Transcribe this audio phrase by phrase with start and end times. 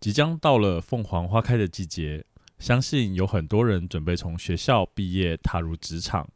[0.00, 2.24] 即将到了凤凰花开的季节，
[2.58, 6.26] 相信有很多人准备从学校毕业踏入职场，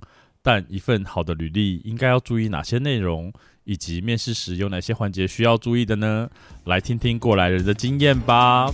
[0.43, 3.33] 但一份好的履历应该要注意哪些内容，
[3.65, 6.29] 以及面试时有哪些环节需要注意的呢？
[6.65, 8.71] 来听听过来人的经验吧。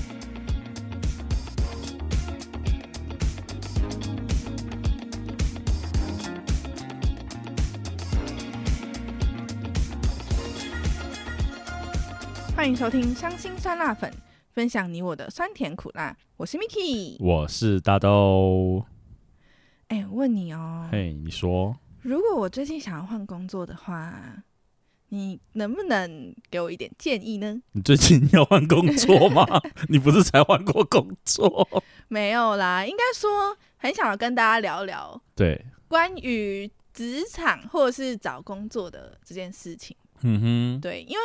[12.57, 14.11] 欢迎收听《香辛酸辣粉》，
[14.53, 16.17] 分享你我的酸甜苦辣。
[16.37, 18.85] 我是 Miki，我是大豆。
[19.87, 24.43] 哎，我问你哦，嘿，你说，如果我最近想要换工作的话，
[25.11, 27.63] 你能不能给我一点建议呢？
[27.73, 29.47] 你最近要换工作吗？
[29.89, 31.69] 你不是才换过工作？
[32.09, 39.97] 没有啦，应该说很想要跟大家聊聊，对，关于职场或者是找工作的这件事情。
[40.23, 41.21] 嗯哼，对，因为。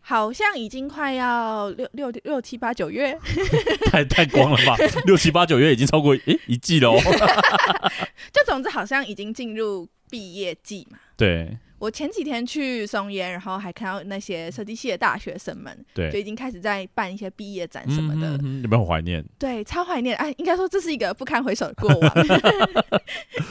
[0.00, 3.16] 好像已经快要六六六七八九月，
[3.90, 4.76] 太太光了吧？
[5.06, 6.98] 六七八九月已经超过诶、欸、一季了哦。
[8.32, 10.98] 就总之好像已经进入毕业季嘛。
[11.20, 11.58] 对。
[11.78, 18.36] 我前几天去松烟，然后还看到那些设计系的大学生们，对，就已经开始在办一些毕业展什么的。
[18.36, 19.24] 嗯嗯、有没有怀念？
[19.38, 20.14] 对，超怀念。
[20.16, 22.12] 哎，应该说这是一个不堪回首的过往。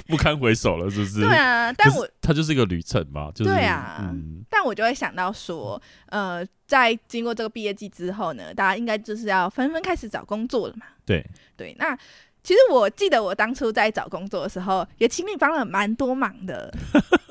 [0.05, 1.21] 不堪回首了，是不是？
[1.21, 4.45] 对啊，但我它就是一个旅程嘛，就是对啊、嗯。
[4.47, 10.85] 但我就会想到说，呃，在经过这个毕业季之后呢，大家应该就是要纷纷开始找工作了嘛。
[11.03, 11.25] 对
[11.57, 11.97] 对，那。
[12.41, 16.73] 其实我记得我当初在找工作的时候，也请你帮了蛮多忙的。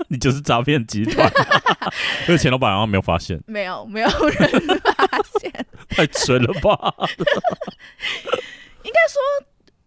[0.09, 1.31] 你就是诈骗集团，
[2.27, 6.95] 因 为钱老板好像没有发现，没有没有人发现， 太蠢了吧？
[8.85, 9.21] 应该说，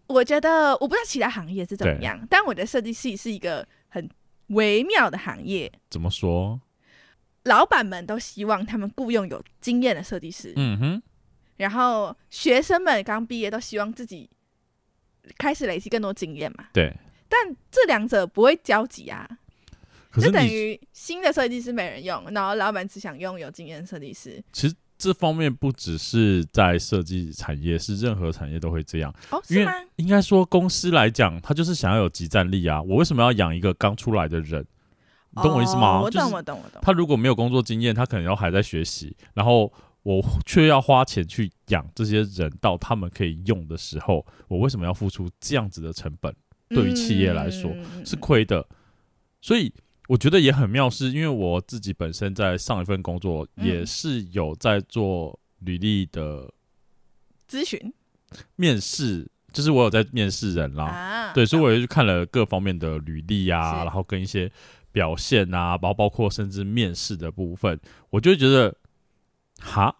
[0.06, 4.08] 我觉得我不知道其他行业是怎么样，但我觉得设计系是一个很
[4.48, 5.70] 微妙的行业。
[5.90, 6.60] 怎么说？
[7.44, 11.02] 老板们都希望他们雇佣有经验的设计师，嗯哼，
[11.56, 14.30] 然后学生们刚毕业都希望自己。
[15.38, 16.66] 开始累积更多经验嘛？
[16.72, 16.92] 对，
[17.28, 19.24] 但这两者不会交集啊。
[20.20, 24.42] 就等于新的设计师没人用，然后老板只想用有经验设计师。
[24.52, 29.14] 其实这方面不只是在设计产业，是任何产业都会这样。
[29.30, 29.72] 哦，因为？
[29.96, 32.82] 应该说公司来讲，他就是想要有即战力啊。
[32.82, 34.66] 我为什么要养一个刚出来的人？
[35.30, 35.98] 你懂我意思吗？
[35.98, 36.80] 哦，我懂，我懂，我懂。
[36.82, 39.72] 他如果没有工作经验，他可能要还在学习，然后。
[40.04, 46.34] 我却要花钱去养这些人，到他们可以用的时候，我为什么要付出这样子的成本？
[46.70, 47.72] 对于企业来说
[48.04, 48.66] 是亏的，
[49.40, 49.72] 所以
[50.08, 56.52] 我觉得也很妙，是因为我自己本身在上一份工作也是有在做履历的
[57.48, 57.92] 咨询、
[58.56, 64.50] 面试，就是我有在面试人啦，对，所以我也去看了各方面的履历啊，然后跟一些
[64.90, 67.80] 表现啊，包包括甚至面试的部分，
[68.10, 68.76] 我就觉得。
[69.64, 69.94] 哈，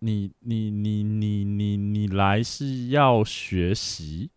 [0.00, 4.30] 你你你你你你来是要学习？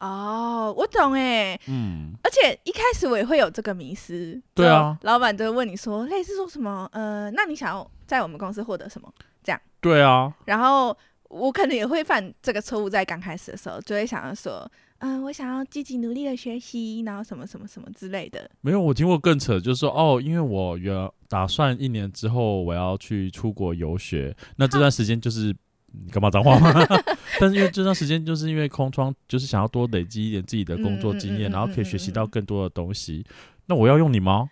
[0.00, 9.12] 哦，我懂哎，嗯，而且一开始我也会有这个迷思，对啊，老板就会问你说，类似说什么，呃，那你想要在我们公司获得什么？
[9.44, 10.96] 这样，对啊，然后
[11.28, 14.70] 我可能也会犯这个错误，在刚开始的时候就会想要说。
[15.02, 18.50] 嗯、呃，我想要积极努力的学习，然后什么什么什么之类的。
[18.60, 25.56] 没有，我听过更扯，就是说哦，因为我原打算一年之后我要去出国游学，那这段时间就是
[25.92, 26.72] 你干嘛脏话吗？
[27.40, 33.24] 但是因为这段时间就是因为空窗，就是想要多累积一点自己的工作经验，然后可以学习到更多的东西。
[33.66, 34.50] 那我要用你吗？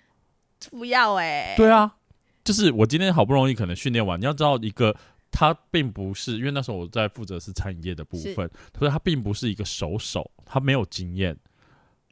[0.70, 1.56] 不要哎、欸。
[1.56, 1.94] 对啊，
[2.44, 4.94] 就是我今天好不容易可能训练完，你要知道一个。
[5.30, 11.36] 他并不是，因为那时候我在负责是餐饮业的部分，所以他并不是一个熟手，他没有经验。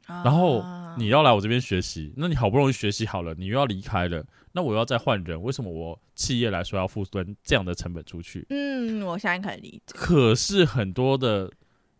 [0.07, 0.63] 啊、然后
[0.97, 7.11] 你要来我这边学习，那你好不容易学习好了，你又要离开了，那我又要再换人，为什么我企业来说要付出
[7.43, 8.45] 这样的成本出去？
[8.49, 9.93] 嗯，我相信可以理解。
[9.95, 11.51] 可是很多的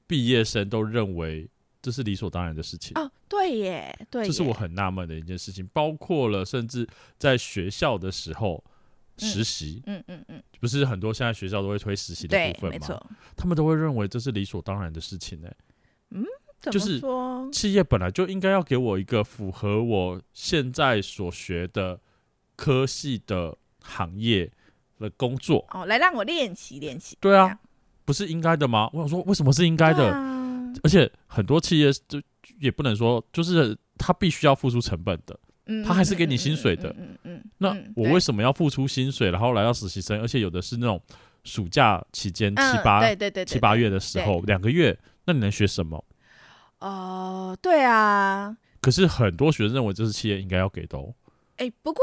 [0.07, 1.47] 毕业生都认为
[1.81, 2.91] 这是理所当然的事情。
[2.99, 5.67] 哦，对耶，对耶，这是我很纳闷的一件事情。
[5.73, 6.87] 包括了甚至
[7.17, 8.63] 在学校的时候。
[9.19, 13.01] 实习，嗯嗯嗯，不是很多现在学校都会推实习的部分吗？
[13.35, 15.55] 他们都会认为这是理所当然的事情呢、欸。
[16.69, 17.01] 嗯，就是
[17.51, 21.99] 企业本来就应该要给我一个符合我现在所学的
[22.55, 24.51] 科系的行业
[24.99, 27.17] 的工作哦，来让我练习练习。
[27.19, 27.57] 对啊，
[28.05, 28.89] 不是应该的吗？
[28.93, 30.73] 我想说，为什么是应该的、啊？
[30.83, 32.21] 而且很多企业就
[32.59, 35.39] 也不能说，就是他必须要付出成本的。
[35.85, 40.17] 他还是给你薪水的，嗯嗯，嗯，那我为什么要付出薪水，然后来到实习生？
[40.21, 40.97] 而且有的是那种
[41.43, 46.01] 暑假期间七八，对对对，七八月的时候，两个月，那你能学什么？
[46.79, 48.55] 哦，对啊。
[48.81, 51.13] 可是很多学生认为这是企业应该要给的哦。
[51.57, 52.01] 哎，不过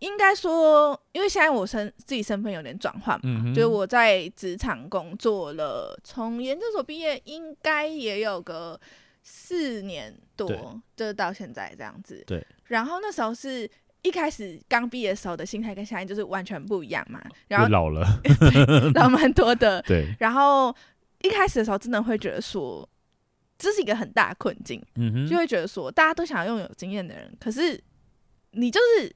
[0.00, 8.80] 应该说，因为现在我身自己身份有点转换嘛，嗯、就是我在职场工作了，从研究所毕业应该也有个
[9.22, 10.48] 四年多，
[10.96, 12.22] 就是到现在这样子。
[12.26, 12.44] 对。
[12.64, 13.70] 然后那时候是
[14.02, 18.06] 一开始刚毕业的时候的心态跟现在就是完全不一样嘛，然后老了，
[18.94, 19.80] 老蛮多的。
[19.82, 20.14] 对。
[20.18, 20.74] 然后
[21.22, 22.86] 一开始的时候真的会觉得说，
[23.58, 27.82] 这是一个很大的困境，嗯、就会觉得说，大家都想要拥有经验的人，可是
[28.52, 29.14] 你就是。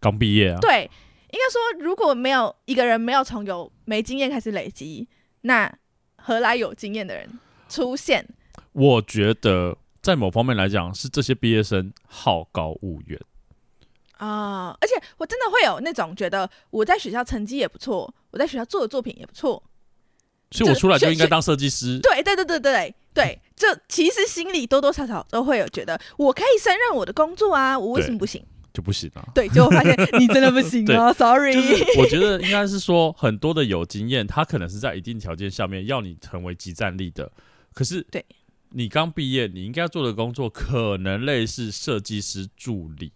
[0.00, 0.82] 刚毕业啊，对，
[1.30, 5.08] 应该说如果没有一个人没有从有没经验开始累积，
[5.42, 5.72] 那
[6.18, 7.38] 何来有经验的人
[7.70, 8.28] 出现？
[8.72, 13.18] 我觉得在某方面来讲，是这些毕业生好高骛远
[14.18, 14.76] 啊！
[14.78, 19.62] 而且我真的会有那种觉得我在学校成绩也不错，我在学校做的作品也不错，
[20.58, 21.98] 所以我出来就应该当设计师。
[21.98, 28.44] 对对对对对对，就其实心里多多少少都会有觉得我可以胜任我的工作啊，我为什么不行？
[28.72, 29.22] 就不行啊！
[29.32, 37.30] 对，就发现你真的不行 啊！Sorry，就是我觉得应该是说，很多的有经验，他可能是在一定条件下面要你成为即战力的。
[37.72, 38.24] 可是，对，
[38.70, 43.12] 你刚毕业，你应该做的工作可能类似设计师助理。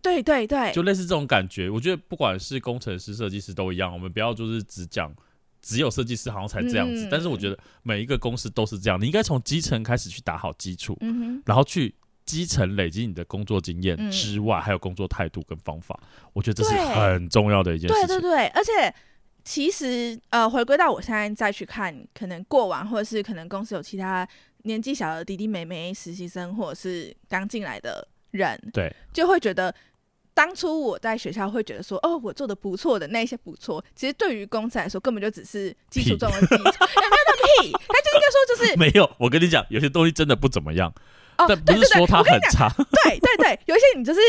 [0.00, 1.68] 对对对，就类似这种感觉。
[1.68, 5.12] 我觉得不管是工程师、设计师都一样，我们不要就是只讲
[5.62, 7.06] 只有设计师好像才这样子。
[7.06, 7.08] 嗯。
[7.10, 11.94] 但是我觉得每一个公司都是这样，你应该从基层开始去打好基础，嗯，然后去。
[12.26, 15.98] 基层累积你的工作经验之外，嗯，还有工作态度跟方法，
[16.32, 18.06] 我觉得这是很重要的一件事情。
[18.06, 18.94] 对对对，而且
[19.42, 24.28] 其实呃，回归到我现在再去看，可能过往或者是可能公司有其他
[24.62, 29.74] 年纪小的弟弟妹妹、实习生，或者是刚进来的人，对，就会觉得
[30.40, 37.72] 当初我在学校会觉得说，哦，我做的不错的那些不错，其实对于公司来说，根本就只是基础中的基础，有没有那屁？
[37.72, 39.10] 他就应该说就是 没有。
[39.18, 40.90] 我跟你讲，有些东西真的不怎么样。
[41.36, 42.70] 哦、但不是说他很差，
[43.04, 44.20] 对对对，有一些你就是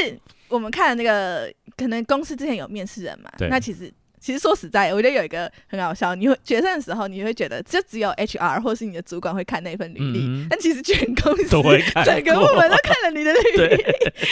[0.50, 3.90] 我们看那个，可能公司之前有面试人嘛，那其实
[4.22, 13.84] 其实说实在，我觉得有一个很好笑，你会决胜的时候你会觉得就只有 HR 或是你的主管会看那份履历，嗯，但其实全公司都会看，整个部门都看了你的履历，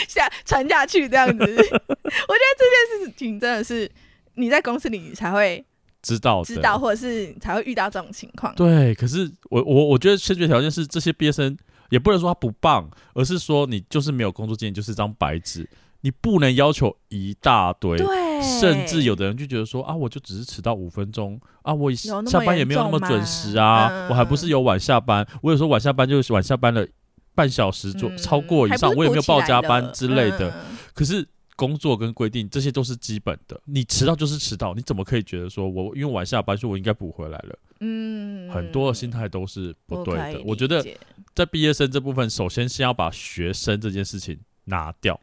[0.08, 1.44] 下传下去这样子。
[1.44, 3.90] 我觉得这件事情真的是
[4.36, 5.62] 你在公司里你才会
[6.00, 8.54] 知道知道，或者是才会遇到这种情况。
[8.54, 11.56] 对，可是我我我觉得先决条件是这些毕业生。
[11.90, 15.68] 也不能说他不棒，而是说你就是没有工作经验，就是一张白纸，
[16.02, 17.98] 你不能要求一大堆。
[17.98, 18.06] 对，
[18.42, 26.86] 甚至有的人就觉得说啊，我就只是迟到五分钟啊，我下班也没有那么准时啊，嗯、我还不是有晚下班，我有时候晚下班就是晚下班了
[27.34, 30.50] 半小时左、嗯、超过以上，我也没有报加班之类的。
[30.50, 31.26] 嗯、可是
[31.56, 37.58] 工作跟规定这些都是基本的，你迟到就是迟到，你怎么可以觉得说我因为晚下班，所以我应该补回来了？
[37.80, 40.38] 嗯，很多的心态都是不对的。
[40.40, 40.84] 我，我觉得。
[41.32, 45.18] 在毕业生这部分，首先先要把学生这件事情拿掉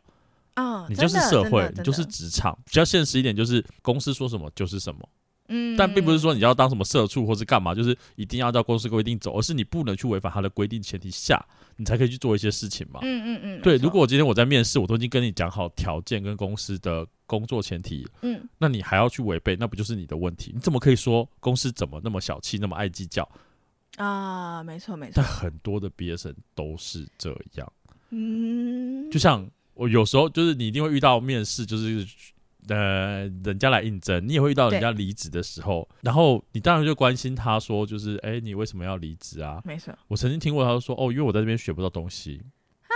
[0.58, 0.88] 啊！
[0.90, 5.08] 你就是社会，你就是职场，比较现实一点，就是公司说什么就是什么。
[5.50, 11.40] 嗯，但并不是说你要当什么社畜或是干嘛，就是一定要照公司规定走，而是你不能去违反他的规定前提下，
[11.78, 13.00] 你才可以去做一些事情嘛。
[13.04, 13.62] 嗯嗯嗯。
[13.62, 20.52] 对，如果我今天我在面试，我都已经跟你讲好条件跟公司的工作前提，嗯，那你还要去违背，那不就是你的问题？
[20.54, 23.30] 你怎么可以说公司怎么那么小气，那么爱计较？
[23.96, 27.72] 啊，没错没错，但很多的毕业生都是这样，
[28.10, 32.06] 嗯，就像我有时候就是你一定会遇到面试，就是
[32.68, 39.62] 呃人家来应征，你也会遇到人家离职的时候，然后你当然就关心他说，就是哎，你为什么要离职啊？
[39.64, 42.42] 没错，我曾经听过他说，哦，因为我在这边学不到东西，
[42.84, 42.94] 啊，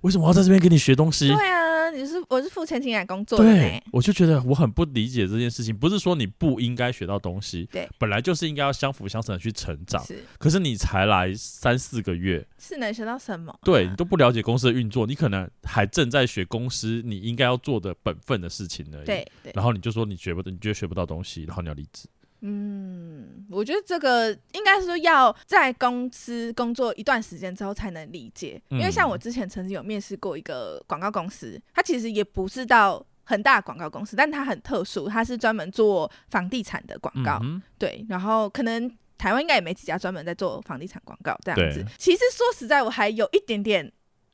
[0.00, 1.28] 为什么要在这边给你学东西？
[1.28, 1.75] 对啊。
[1.96, 5.74] 你是我是付钱请你来工作的，对，我就觉得我很不理解这件事情。
[5.74, 10.04] 不是说你不应该学到东西，对，本来就是应该要相辅相成的去成长。
[10.04, 13.58] 是，可是你才来三四个月，是能学到什么？
[13.62, 19.06] 对，你都不了解公司的运作，你可能还正在学公司你应该要做的本分的事情而已。
[19.06, 22.06] 对，对，然后你就说你学不，你觉得学不到东西，然后你要离职。
[22.40, 41.84] 嗯，我觉得这个应该是说要在公司工作一段时间之后才能理解，因为像我之前曾经有面试过一个广告公司，它其实也不是到很大广告公司，但它很特殊，它是专门做房地产的广告，嗯，对，然后可能台湾应该也没几家专门在做房地产广告这样子。
[41.96, 43.84] 其实说实在，我还有一点点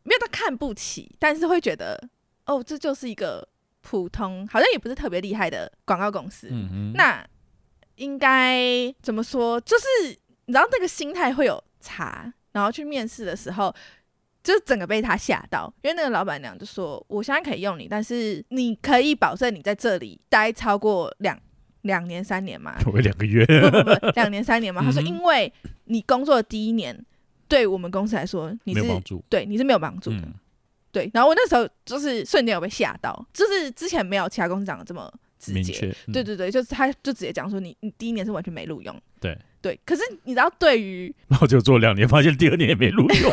[0.03, 1.99] 没有到看不起，但是会觉得
[2.47, 3.49] 哦，这就是一个
[3.81, 7.25] 普通，好像也不是特别厉害的广告公司，嗯，那。
[8.03, 9.61] 应该怎么说？
[9.61, 9.85] 就是
[10.47, 13.73] 你知道那个心态会有差，然后去面试的时候，
[14.43, 15.73] 就是整个被他吓到。
[15.83, 21.39] 因为那个老板娘就说：“我现在可以用你，但是你可以保证你在这里待超过两
[21.83, 24.83] 两年、三年吗？” 两个月，不不不，两年三年吗？
[24.85, 25.53] 他说：“因为
[25.85, 26.99] 你工作的第一年，
[27.47, 30.17] 对我们公司来说，你是没有帮助，对你是没有帮助的。
[30.17, 30.35] 嗯”
[30.93, 35.11] 对，然后我那时候就是瞬间有被吓到，就是之前没有其他公司讲的这么
[35.43, 35.95] 直接。
[36.07, 38.95] 嗯、对对对，就是他就直接讲说你你第一年是完全没录用。
[39.21, 43.33] 对对，可是你知道对于，然后就做两年，发现第二年也没录用。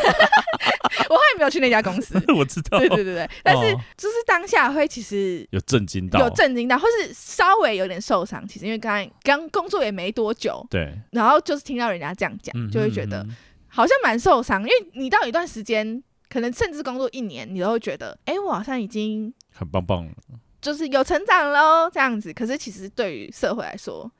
[1.08, 2.78] 我还没有去那家公司， 我知道。
[2.78, 8.46] 对对对对，但是就是当下会其实有震惊到，有震惊到，或是稍微有点受伤。
[8.46, 13.26] 其实因为刚才刚工作也没多久，对，然后就是听到人家这样讲，就会觉得
[13.66, 14.62] 好像蛮受伤。
[14.62, 20.12] 因为你到一段时间，可能甚至工作一年，你都会觉得，哎，我好像已经很棒棒了，
[20.60, 22.32] 就是有成长喽，这样子。
[22.32, 24.10] 可是其实对于社会来说，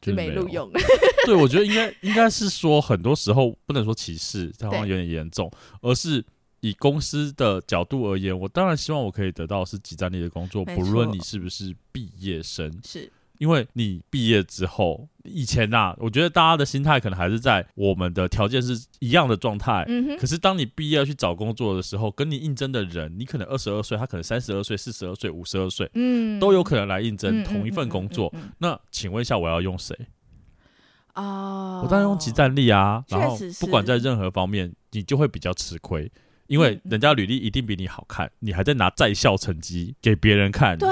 [0.00, 0.70] 就没录用。
[1.26, 5.50] 对，我觉得应该应该是说，很多时候不能说歧视，这好像有点严重，
[5.82, 6.24] 而是。
[6.62, 12.70] 以公司的角度而言，我当然希望我可以得到是集战力的工作，不论你是不是毕业生。
[12.84, 19.82] 是，因为你毕业之后，以前呐、啊，我觉得大家的心态可能还是在我们的条件是一样的状态。
[20.18, 28.30] 可是当你毕业要去找工作的时候，跟你应征的人，你可能二十二岁，他可能三十二岁、四十二岁、五十二岁，嗯，都有可能来应征同一份工作。
[28.58, 29.96] 那请问一下，我要用谁？
[31.14, 33.02] 哦，我当然用即战力啊。
[33.08, 36.12] 然后不管在任何方面，你就会比较吃亏。
[36.46, 40.76] 因为人家履历一定比你好看，你还在拿在校成绩给别人看。
[40.76, 40.88] 对。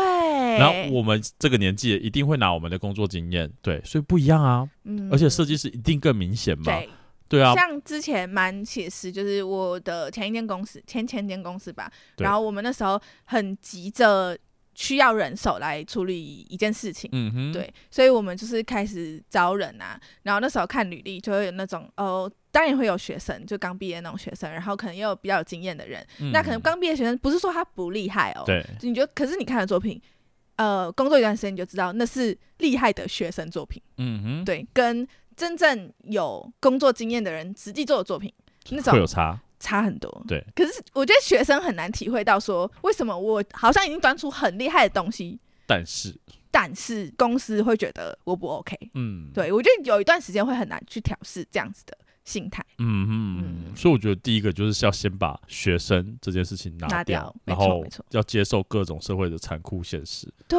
[0.58, 4.68] 然后我们这个年纪一定会拿我们的工作经验，对，所以不一样啊。
[4.84, 5.08] 嗯。
[5.12, 6.64] 而且设计师一定更明显嘛。
[6.64, 6.88] 对。
[7.28, 7.54] 对啊。
[7.54, 11.90] 像之前蛮写实，就是我的前一间公司，前前间公司吧。
[12.18, 14.36] 然后我们那时候很急着
[14.74, 17.08] 需要人手来处理一件事情。
[17.12, 17.52] 嗯哼。
[17.52, 17.72] 对。
[17.90, 20.00] 所以我们就是开始招人啊。
[20.22, 22.30] 然后那时候看履历，就会有那种哦。
[22.50, 26.04] 当然会有学生，就刚毕业那种学生，然后可能也有比较有经验的人。
[26.18, 29.12] 嗯、那可能刚毕业学生不是说他不厉害哦，对，你觉得？
[29.14, 30.00] 可是你看的作品，
[30.58, 33.80] 呃，工作一段时间你就知道那是厉害的学生作品。
[33.96, 38.32] 嗯哼，对，跟真正有工作经验的人实际做的作品，
[38.70, 40.24] 那种会有差，差很多。
[40.26, 46.18] 对，可是我觉得学生很难体会到说，为什么我好像已经端出很厉害的东西，但是
[46.50, 48.76] 但是公司会觉得我不 OK。
[48.94, 51.96] 嗯，对，我觉得有一段时间会很难去调试这样子的。
[52.28, 60.28] 心态，嗯嗯嗯，所以我觉得第一个就是要先把学生这件事情拿掉，拿掉，然后要接受各种社会的残酷现实。
[60.46, 60.58] 对，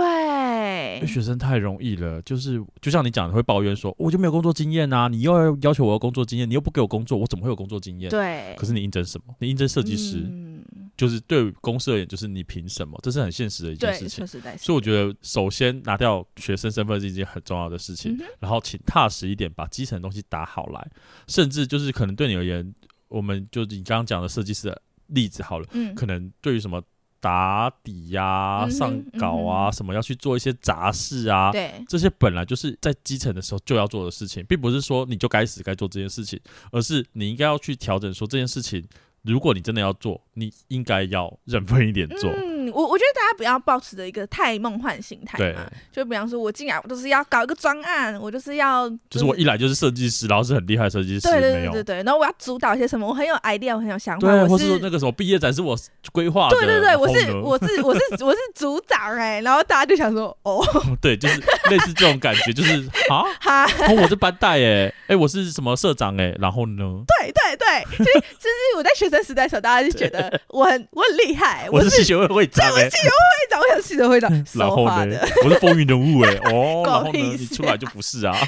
[0.96, 8.10] 因为学生太容易了，就是就像你讲的，会抱怨说我就没有工作经验啊，你又要要求我有工作经验，你又不给我工作，我怎么会有工作经验？
[8.10, 9.34] 对，可是你应征什么？
[9.40, 10.18] 你应征设计师。
[10.18, 10.50] 嗯
[10.98, 13.00] 就是对公司而言，就是你凭什么？
[13.02, 14.28] 这是很现实的一件事情。
[14.28, 18.12] 所以我觉得，首先拿掉学生身份是一件很重要的事情。
[18.18, 20.92] 嗯、然后，请踏实一点，把基层的东西打好来。
[21.26, 22.76] 甚至就是可能对你而言，
[23.08, 25.66] 我们就你刚刚讲的设计师的例子好了。
[25.72, 26.84] 嗯、可能对于什么
[27.20, 36.40] 打底呀、啊、嗯、上稿啊、嗯、什么要去做一些杂事啊，对，这些本来就是在基层的时候就要做的事情，并不是说你就该死该做这件事情，
[36.72, 38.88] 而是你应该要去调整说这件事情。
[39.22, 42.32] 如果你真的要做，你应该要认真一点做。
[42.32, 45.46] 嗯，我我觉得大家不要抱持着一个太梦幻心态嘛。
[45.46, 45.56] 对，
[45.92, 52.04] 就比方说，我进来我就是要搞一个专案，我就是要、就是，就是我一来就是设计师，然后是很厉害的设计师，对对对对对。
[52.04, 55.78] 然后我要主导一些什么，我很有 idea，我很有想法，对，我是说那个什么毕业展是我
[56.12, 60.66] 规划的，对对对，我是我是我是我是组长哎、欸，然后大家就想说，哦，
[61.02, 63.68] 对，就是类似这种感觉，就是 啊哈，
[64.02, 67.04] 我是班代哎，哎，我是什么社长哎，然后呢？
[67.20, 74.46] 对对对，其实其实我在学生时代的时候，大家就觉得我很我很厉害，我是系学会会长，我是系学会会长，我想系学会长。
[74.54, 78.36] 然后呢，我是风云人物哎， 哦，然后呢，你出来就不是啊。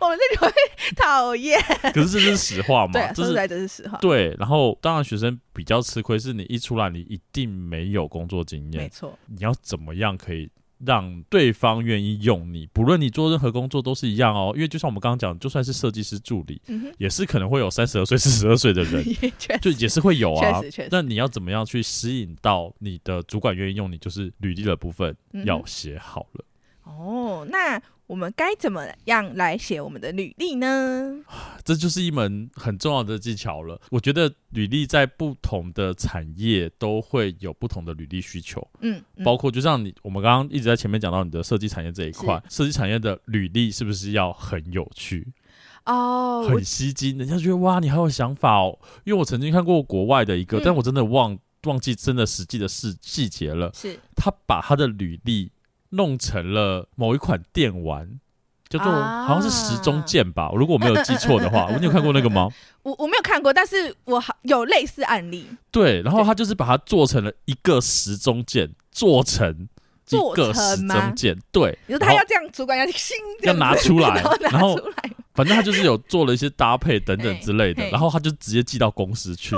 [0.00, 0.52] 我们这里会
[0.96, 1.60] 讨厌，
[1.92, 2.92] 可是这是实话嘛？
[2.92, 3.98] 对，说出来这是实话。
[3.98, 9.16] 对，然后当然学生比较吃亏，是你一出来你一定没有工作经验，没错。
[9.26, 10.50] 你要怎么样可以？
[10.84, 14.52] 让对方愿意用你，不论你做任何工作都是一样哦。
[14.54, 19.04] 因为就像我们刚刚讲，就算是设计师助理，嗯、也是可能会有三十二岁、四十二岁的人，
[19.62, 20.60] 就也是会有啊。
[20.90, 23.98] 那你要怎么样去吸引到你的主管愿意用你？
[23.98, 26.44] 就是履历的部分要写好了。
[26.86, 27.80] 嗯、哦，那。
[28.06, 31.24] 我们该怎么样来写我们的履历呢？
[31.64, 33.80] 这就是一门很重要的技巧了。
[33.90, 38.66] 我觉得履历在不同的产业都会有不同的履历需求。
[38.80, 45.32] 嗯，嗯包括就像你我们刚刚一直在前面讲到你的设计产业这一块，设计产业的履历是不是要很有趣？
[45.86, 48.78] 哦，很吸睛，人家觉得哇，你好有想法哦。
[49.04, 53.70] 因为我曾经看过国外的一个，嗯、但我真的忘忘记真的实际的细细节了。
[53.72, 55.50] 是，他把他的履历。
[55.92, 58.20] 弄成了某一款电玩，
[58.68, 60.50] 叫做好像是时钟剑吧。
[60.54, 62.48] 如果我没有记错的话， 你有看过那个吗？
[62.82, 65.46] 我我没有看过，但是我好有类似案例。
[65.70, 69.68] 对，然后他就是把它做成了一个时钟剑，做成
[70.08, 71.38] 一个时钟剑。
[71.52, 74.76] 对，你说他要这样，主管要新 要拿出来，然后
[75.34, 79.54] 反正他就是有做了一些搭配等等之类的，然后他就直接寄到公司去。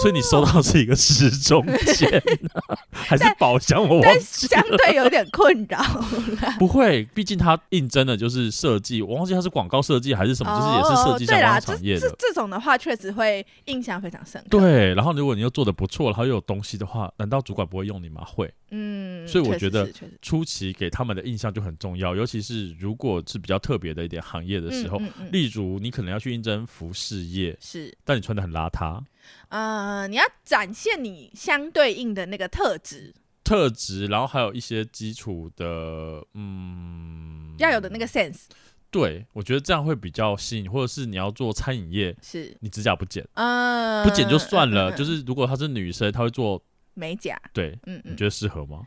[0.00, 1.64] 所以你收到的是一个时钟
[1.96, 2.22] 键，
[2.90, 3.82] 还是宝箱？
[3.86, 5.78] 我忘记相对有点困扰。
[6.58, 12.00] 不会，毕竟他应征的就是设计，我忘记他是广告设计还是什么，哦、就是也是设计相关产业的。
[12.00, 14.58] 这这种的话，确实会印象非常深刻。
[14.58, 18.22] 对，然后如果你又做的不错，然后又有东西的话，难道主管不会用你吗？
[18.24, 18.52] 会。
[18.74, 19.86] 嗯，所以我觉得
[20.22, 28.98] 初期给他们的印象就很重要，尤其是如果是比较特别的一点行业的时候，嗯嗯嗯、例如你可能要去应征服饰业，是，但你穿的很邋遢，
[29.48, 33.14] 呃，你要展现你相对应的那个特质，
[33.44, 38.44] 特质，然后还有一些基础的，嗯，要有的那个 sense，
[38.90, 42.56] 对，我觉得这样会比较吸引，或者是你要做餐饮业，是。
[42.60, 46.62] 你指甲不剪，嗯，不剪就算了，嗯嗯、就是如果她是女生，她会做。
[46.94, 48.82] 美甲，对，嗯，嗯，你觉得适合吗？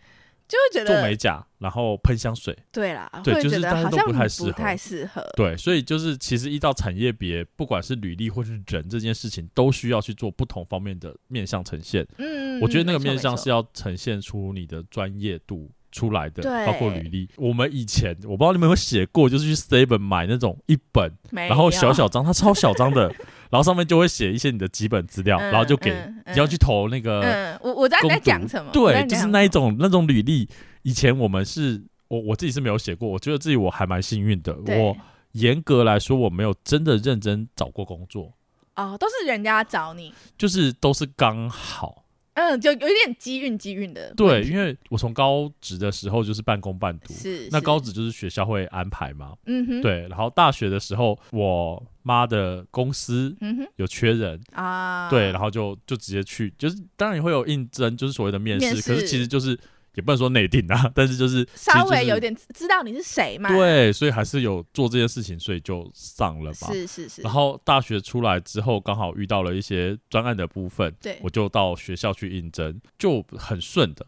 [0.48, 12.06] 就会觉得做美甲，然后喷香水，对啦，对，就是大家都不太适合，不太适合，对，所以就是其实依照产业别，不管是履历或是人这件事情，都需要去做不同方面的面向呈现。
[12.18, 17.28] 嗯，我觉得那个面向是要呈现出你的专业度出来的，包括履历。
[17.38, 23.14] 我们以前我不知道你们有没有写过，就是去 Seven 买那种一本，然后小小张，它超小张的。
[23.56, 25.96] 然后上面就会写一些你的基本资料，嗯、然后就给、
[26.26, 27.22] 你要去投那个。
[27.22, 28.70] 嗯，我我知道你在讲什么。
[28.74, 30.50] 对，就是那一种那种履历。
[30.82, 34.54] 以前我们是我我自己是没有写过，我觉得自己我还蛮幸运的。
[34.68, 34.98] 我
[35.32, 38.34] 严格来说，我没有真的认真找过工作。
[38.76, 42.04] 哦，都是人家找你，就是都是刚好。
[42.36, 44.14] 嗯，就有一点机运机运的。
[44.14, 49.34] 对，因为我从高职的时候就是半工半读，是那高职就是学校会安排嘛。
[49.48, 49.82] 嗯哼。
[49.82, 53.36] 对，然后大学的时候，我妈的公司
[53.78, 59.60] 有缺人啊，对，然后就就直接去，就是当然也会有应征，就是所谓的面试，可是其实就是。
[59.96, 63.50] 也不能说内定啊， 但是就是稍微有点知道你是谁嘛。
[63.50, 66.68] 对，所以还是有做这件事情，所以就上了吧。
[66.72, 67.22] 是是是。
[67.22, 74.06] 然后大学出来之后，刚好遇到了一些专案的部分，对，我就到学校去应征，就很顺的。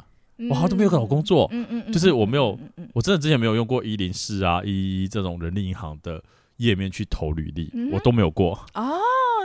[0.50, 2.60] 我好像都没有找工作，嗯嗯，就是我没有，
[2.94, 6.24] 我真的之前没有用过一零四啊、一一这种人力银行的
[6.58, 8.54] 页面去投履历，我都没有过。
[8.76, 9.00] 哦，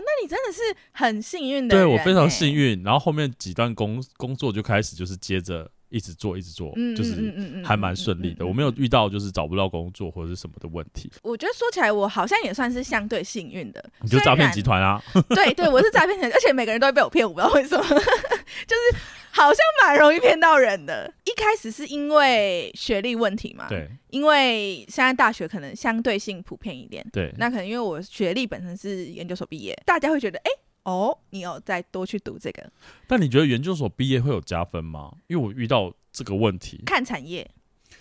[0.05, 1.77] 那你真的是很幸运的。
[1.77, 2.83] 对，我非常幸运。
[2.83, 5.71] 然后后面几段工工作就开始就是接着。
[5.93, 8.47] 一直做，一直做，就是还蛮顺利的。
[8.47, 11.13] 我没有遇到就是找不到工作或者是什么的问题。
[11.23, 13.85] 我觉得说起来，我好像也算是相对幸运的。
[14.01, 15.01] 你就诈骗集团啊？
[15.29, 18.99] 对对，我是诈骗集团，而且每个人都会被我骗，我不知道为什么，就是
[19.31, 21.13] 好像蛮容易骗到人的。
[21.25, 23.69] 一开始是因为学历问题嘛？
[23.69, 27.07] 对，因为现在大学可能相对性普遍一点。
[27.13, 30.51] 对，那可能因为我学历本身是研究所毕业，大家会觉得哎。
[30.51, 32.71] 欸哦，你有再多去读这个？
[33.07, 35.15] 但你觉得研究所毕业会有加分吗？
[35.29, 37.49] 因为我遇到这个问题，看产业，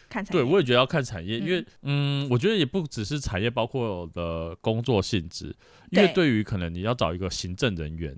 [0.10, 0.44] 看产业。
[0.44, 5.56] 对，我也觉得要看产业，嗯、因为嗯，我觉得也不只是产业，包括的工作性质。
[5.91, 8.17] 因为对于可能你要找一个行政人员。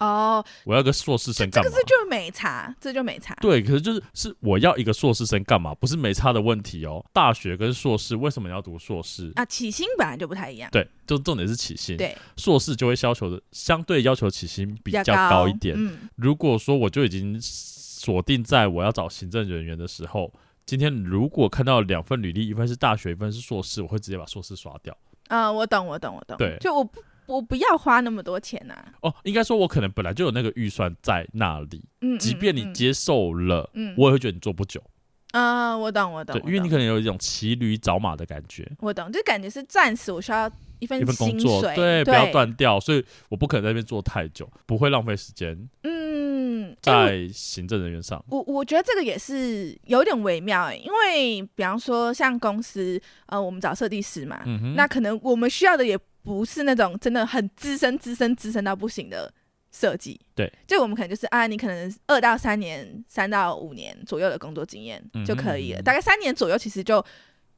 [0.00, 1.68] 哦，我要个硕士生干嘛？
[1.68, 3.34] 这个是就没差，这就没差。
[3.40, 5.74] 对，可是就是是我要一个硕士生干嘛？
[5.74, 7.04] 不是没差的问题哦。
[7.12, 9.44] 大学跟硕士为什么你要读硕士啊？
[9.44, 10.70] 起薪本来就不太一样。
[10.72, 11.96] 对，就重点是起薪。
[11.96, 15.74] 对，硕士就会要求的相对要求起薪比较高一点。
[15.76, 20.32] 嗯，如果说我就已经锁定在我要找行政人员的时候，
[20.64, 24.96] 今天如果看到两份履历，一份是大学，一份是硕士，我会直接把硕士刷掉。
[25.28, 26.38] 啊，我懂，我懂，我懂。
[26.38, 27.02] 对，就我不。
[27.30, 28.92] 我不要花那么多钱呐、啊！
[29.02, 31.82] 哦，应该说，我可能本来就有那个预算在那里。
[32.00, 34.82] 嗯，即便你接受了，嗯，我也会觉得你做不久。
[35.30, 36.36] 啊、嗯，我懂，我懂。
[36.36, 38.68] 对，因为你可能有一种骑驴找马的感觉。
[38.80, 45.56] 我懂，就感觉是暂时我需要一份一份工作，对，对不要断掉，所以我不可能在那边做太久，不会浪费时间。
[45.84, 54.42] 嗯，在行政人员上，我我觉得这个也是有点微妙因为比方说像公司，呃，我们找设计师嘛，
[54.74, 55.96] 那可能我们需要的也。
[56.22, 59.32] 不是那种真的很资深、资深、资深到不行的
[59.72, 67.02] 设计，对，就我们可能就是啊，你可能二到三年、三到五年左右的工作经验就可以了，嗯嗯嗯，大概三年左右其实就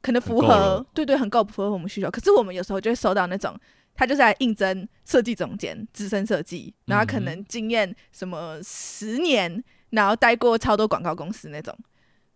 [0.01, 2.09] 可能符合，对对，很够符合我们需求。
[2.09, 3.53] 可是我们有时候就会收到那种，
[3.95, 11.75] 他就是来应征设计总监、资深设计，然后可能经验什么十年，然后待过超多广告公司那种，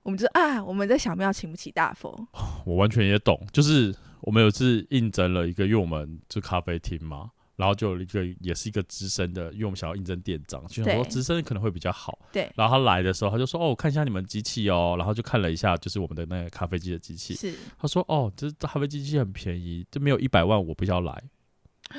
[0.04, 2.28] 我们就啊，我们在小庙请不起大佛。
[2.66, 3.96] 我完全也懂，就是。
[4.21, 12.19] 我们有次应征了一个，因为我们就咖啡厅嘛，然后就有一个也是一个资深的，因为我们想要应征店长，就想说资深可能会比较好。
[12.32, 12.51] 对。
[12.56, 17.34] 然后他来的时候，他就说：“哦，我看一下你们机器哦。”然后就看了一下，就是我们的那个咖啡机的机器。
[17.36, 17.53] 是。
[17.77, 21.23] 他说：“哦，这咖啡机器很便宜，就没有一百万，我不要来。”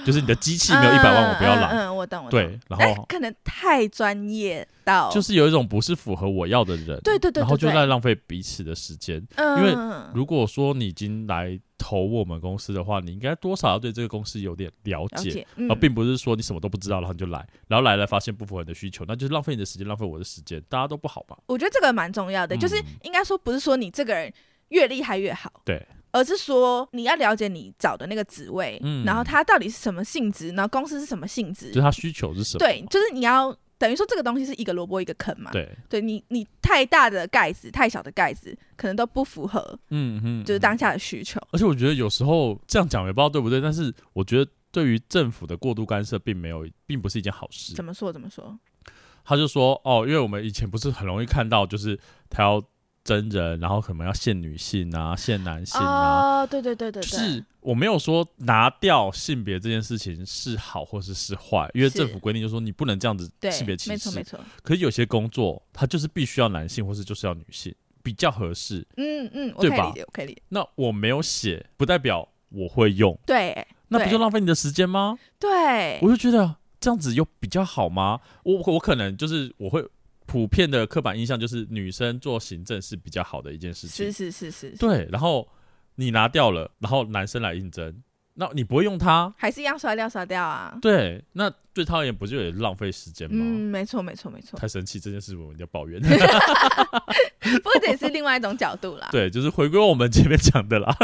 [0.05, 1.69] 就是你的机器没有一百万，我不要来。
[1.69, 2.41] 嗯，嗯，我懂，我懂。
[2.41, 9.27] 对，然后可能太专业到，就是有一种不是符合我要的人，对对对，然后就在浪费彼此的时间。
[9.37, 9.75] 嗯，因为
[10.15, 21.39] 如果说你已经来投我们公司的话，你应该多少要对这个公司有点了解，而并不是说你什么都不知道，然后你就来，然后来了发现不符合你的需求，那就是浪费你的时间，浪费我的时间，大家都不好吧？
[21.47, 24.33] 我觉得这个蛮重要的，就是应该说不是说你这个人
[24.69, 25.87] 越厉害越好，对。
[26.11, 32.59] 而是说，你要了解你找的那个职位，嗯，然后他到底是什么性质，然后公司是什么性质，就是他需求是什么？
[32.61, 35.51] 对，就是你要等于说这个东西是一个萝卜一个坑嘛。
[35.53, 41.41] 对，对你你太大的盖子，太小的盖子，可能都不符合，嗯嗯，就是当下的需求。
[41.53, 47.75] 而且我觉得有时候这样讲也不知道对不对，但是我觉得对于政府的过度干涉，并没有，并不是一件好事。
[47.75, 48.13] 怎么说？
[48.13, 48.59] 怎么说？
[49.25, 51.99] 他就说哦，因为我们以前不是很容易看到，就是
[52.31, 52.63] 他要。
[53.09, 64.39] 真人，然后可能要限女性啊，限男性啊，哦，对对对对，是我没有说拿掉性别这件事情是好或是是坏，因为政府规定就是说你不能这样子性别歧视，没错没错。
[64.63, 69.77] 可是有些工作它就是必须要男性或是就是要女性比较合适，嗯嗯，对吧？
[69.79, 70.43] 我可以理解，我可以理解。
[70.51, 75.19] 那我没有写，不代表我会用，对，那不就浪费你的时间吗？
[75.39, 78.21] 对，我就觉得这样子又比较好吗？
[78.43, 79.83] 我我可能就是我会。
[80.29, 84.77] 普遍的刻板印象就是女生做行政是比较好的一件事情，是是是是，是。
[84.77, 85.49] 对，然后
[85.95, 88.03] 你拿掉了，然后男生来应征，
[88.35, 90.77] 那你不会用它，还是一样刷掉刷掉啊？
[90.83, 93.37] 对，那对他而言不就也浪费时间吗？
[93.41, 94.59] 嗯，没错没错没错。
[94.59, 95.99] 太生气这件事，我们要抱怨。
[96.05, 99.09] 不过这也是另外一种角度啦。
[99.13, 100.95] 对，就是回归我们前面讲的啦，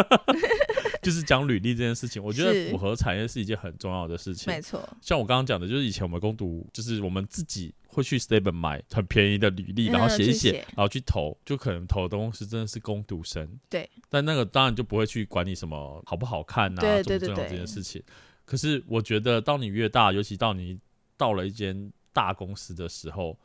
[1.04, 4.52] 就是讲履历这件事情，我觉得符合产业是一件很重要的事情。
[4.52, 7.72] 没错，像我刚刚讲的，就是以前我们攻读，就是我们自己。
[7.86, 13.48] 会去 Seven 买很便宜的履历，然后写一写，然后去投，就可能投的东西真的是攻读生。
[13.70, 18.02] 对，但那个当然就不会去管你什么好不好看啊，对对对对，重不重要这件事情。
[18.44, 20.76] 可是我觉得，当你越大，尤其到你
[21.16, 23.38] 到了一间大公司的时候，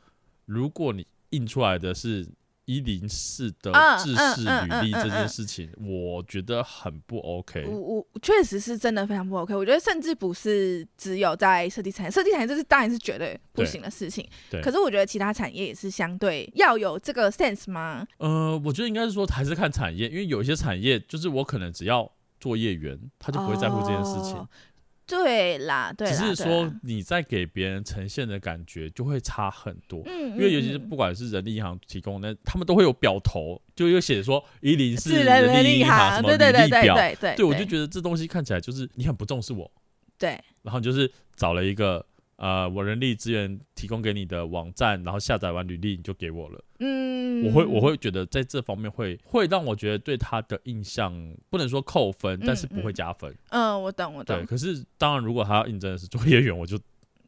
[0.46, 2.26] 如果你印出来的是。
[2.70, 7.66] 一零四的制式履历这件事情，我觉得很不 OK。
[7.66, 9.56] 我我确实是真的非常不 OK。
[9.56, 14.24] 我觉得甚至不是只有在设计产业，设计产业这是当然是绝对不行的事情。
[14.48, 14.62] 对。
[14.62, 18.06] 可是我觉得其他产业也是相对要有这个 sense 吗？
[18.18, 24.36] 呃，我觉得应该是说还是看产业，因为有一些产业就是我可能只要作业员，他就不会在乎这件事情。
[24.36, 24.48] 哦
[25.10, 39.70] 对啦，对啦，只是说你在给别人呈现的感觉就会差很多，嗯，因为尤其是不管是人力银行提供的，他们都会有表头，就又写说一零四人力银行什么履历表，对对对，对我就觉得这东西看起来就是你很不重视我，
[40.16, 42.06] 对，然后就是找了一个。
[42.40, 46.64] 呃，我人力资源提供给你的网站，然后下载完履历你就给我了。
[46.78, 51.12] 嗯，我会我会觉得在这方面会会让我觉得对他的印象
[51.50, 53.36] 不能说扣分，嗯、但是不会加分。
[53.50, 54.34] 嗯，我懂我懂。
[54.34, 56.80] 对，可是当然，如果他要应征的是作业员，我就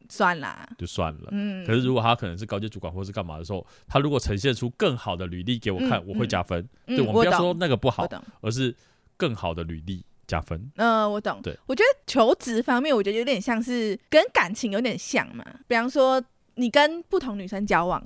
[0.09, 1.29] 算啦，就算了。
[1.29, 6.67] 嗯，可是如果他可能是高级主管或是干嘛的时候，他如果呈现出更好的履历给我看，嗯、我会加分。
[6.87, 8.07] 嗯、对，我们不要说那个不好，
[8.41, 8.75] 而是
[9.15, 10.03] 更好的履历。
[10.33, 11.39] 加分，嗯、呃，我懂。
[11.43, 15.45] 对，我觉得求职方面，我觉得有点像是跟感情有点像嘛。
[15.67, 16.21] 比方说，
[16.55, 18.01] 你跟不同女生交往，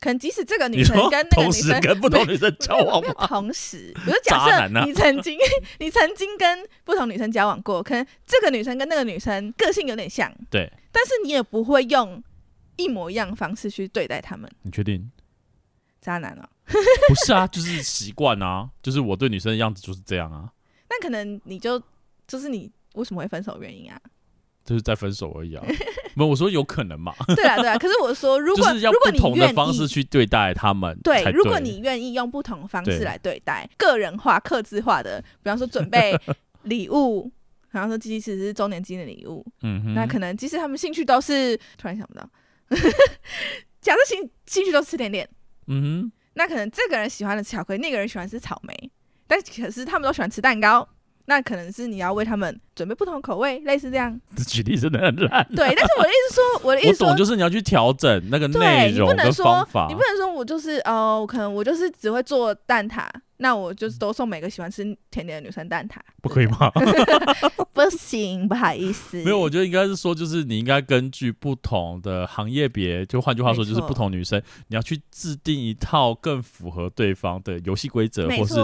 [0.00, 3.12] 可能即使这个女生跟那个女生跟不同女生交往吗？
[3.26, 5.38] 同时，比如 假设你曾经
[5.78, 12.22] 你曾经跟不同女生交往过，可能这个女生跟那个女生个性有点像，对，但是你也不会用
[12.76, 14.50] 一模一样的方式去对待他们。
[14.62, 15.10] 你确定？
[16.00, 16.48] 渣男啊？
[17.08, 20.52] 不是啊，就是习惯啊，就是我对女生的样子就是这样啊。
[20.90, 21.82] 那可能你就
[22.26, 24.00] 就是你为什么会分手的原因啊？
[24.64, 25.64] 就是在分手而已啊。
[26.14, 27.14] 没有，我说有可能嘛。
[27.34, 27.78] 对啊，对啊。
[27.78, 36.14] 可是我说，如果如果你愿意，不同的方式去对待他们，对，如果你愿意用不同的方式来对待，个人化、克制化的，比方说准备
[36.64, 37.30] 礼物，
[37.70, 42.28] 然后说即使是周年纪念礼物，嗯哼，那可能即使他们兴趣都是，突然想不到，
[43.80, 45.26] 假设兴兴趣都是吃甜点，
[45.68, 48.90] 嗯哼，那可能这个人喜欢的巧克力，那个人喜欢吃草莓。
[49.28, 50.88] 但可是他们都喜欢吃蛋糕，
[51.26, 54.18] 那可能是你要为他们准备不同口味，类似这样。
[54.34, 55.46] 这 举例真的很烂。
[55.54, 59.86] 对，但是我的意思说，我的意思说，我懂，就是你要去调整那个内容的方法。
[59.88, 63.06] 你不能说我就是哦，可能我就是只会做蛋挞。
[63.38, 66.70] 那我就是都送每个喜欢吃甜点的女生蛋挞，不可以吗？
[67.72, 69.16] 不行，不好意思。
[69.22, 78.56] 没有，我觉得应该是说，就是你应该根据不同的行业别，就换句话说，就是不同女生，你要去制定一套更符合对方的游戏规则或是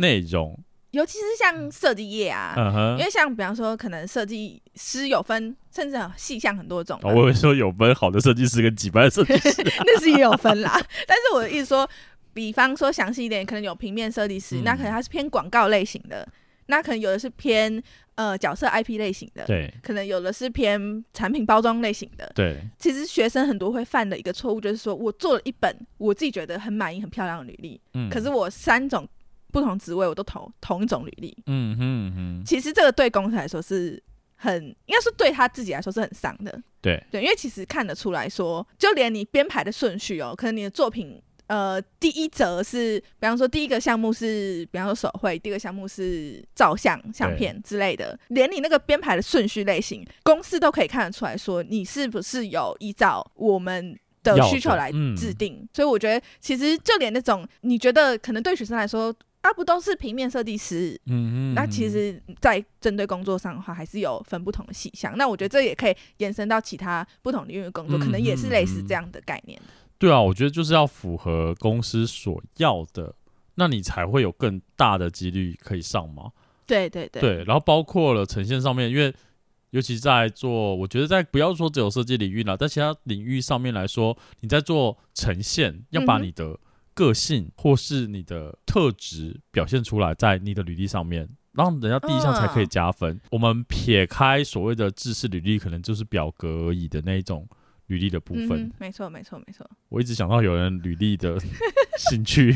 [0.00, 0.58] 内容。
[0.92, 6.98] 尤其是像设计业啊，嗯，因为像比方说，可能设计师有分，甚至细项很多种。
[7.02, 10.80] 哦，我会说有分好的设计师跟几般的设计师， 那是也有分啦。
[11.06, 11.86] 但是我的意思说。
[12.34, 16.28] 比方说详细一点，可能有平面设计师，嗯，那可能他是偏广告类型的，
[16.66, 17.82] 那可能有的是偏
[18.16, 22.60] 呃角色 IP 类型的，对，可能有的是偏产品包装类型的，对。
[22.78, 29.08] 其实学生很多会犯的一个错误就是说，我做了一本我自己觉得很满意、很漂亮的履历，嗯，可是我三种
[29.52, 32.42] 不同职位我都投同一种履历，嗯哼哼。
[32.44, 34.02] 其实这个对公司来说是
[34.34, 41.22] 很，应该是对他自己来说是很伤的，对对，因为其实看得出来说，就连你编排的顺序哦，可能你的作品。
[41.54, 55.58] 呃，第一则是，比方说第一个项目是，比方说手绘，第二个项目是照相相片之类的，连你那个编排的顺序类型，公司都可以看得出来说，你是不是有依照我们的需求来制定。
[55.60, 65.16] 嗯、所以我觉得，其实就连那种你觉得可能对学生来说，啊不都是平面设计师，嗯嗯，那其实，在针对工作上的话，还是有分不同的细项。
[65.16, 69.56] 那我觉得这也可以延伸到其他不同领域的工作，可能也是类似这样的概念。
[70.04, 73.14] 对啊，我觉得就是要符合公司所要的，
[73.54, 76.30] 那你才会有更大的几率可以上嘛。
[76.66, 79.14] 对对对，对，然后包括了呈现上面，因为
[79.70, 86.58] 尤其在做，我觉得在不要说只有设计领域了，在其他领域上面来说，你在做呈现，要把你的
[86.92, 93.14] 个性或是你的特质表现出来，在你的履历上面，让人家第一项才可以加分。
[93.14, 93.20] 嗯。
[93.30, 97.48] 我们撇开所谓的制式履历，可能就是表格而已的那一种。
[97.86, 99.68] 履历的部分，嗯、没错，没错，没错。
[99.88, 101.38] 我一直想到有人履历的
[102.10, 102.52] 兴趣，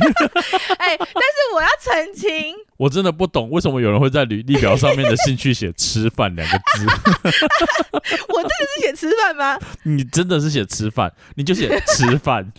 [0.78, 6.86] 哎、欸，但是我要澄清， 我真的不懂为什么有人会在履历表上面的兴趣写“吃饭”两个字。
[8.28, 9.58] 我真的是写吃饭吗？
[9.84, 12.52] 你真的是写吃饭，你就写吃饭。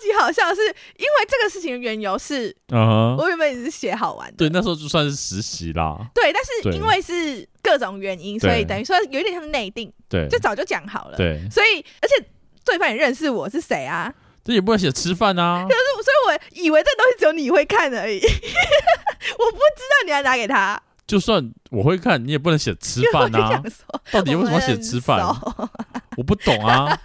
[0.00, 5.98] 级好笑的是，因为这个事情的缘由是，嗯、uh-huh, 我原本也是写好玩的，对，那时候就算是实习啦。
[6.14, 11.16] 对，但是因为是各种原因，所以等于说有一点像内定，对，就早就讲好了。
[11.16, 12.26] 对，所以而且
[12.64, 14.12] 对方也认识我是谁啊？
[14.44, 15.64] 这也不能写吃饭啊。
[15.68, 20.80] 可是，所以我以为这东西只有你会看而已， 我不知道你要拿给他。
[21.06, 23.62] 就算我会看，你也不能写吃饭啊。
[24.10, 25.20] 到底为什么要写吃饭？
[26.16, 26.98] 我不懂啊。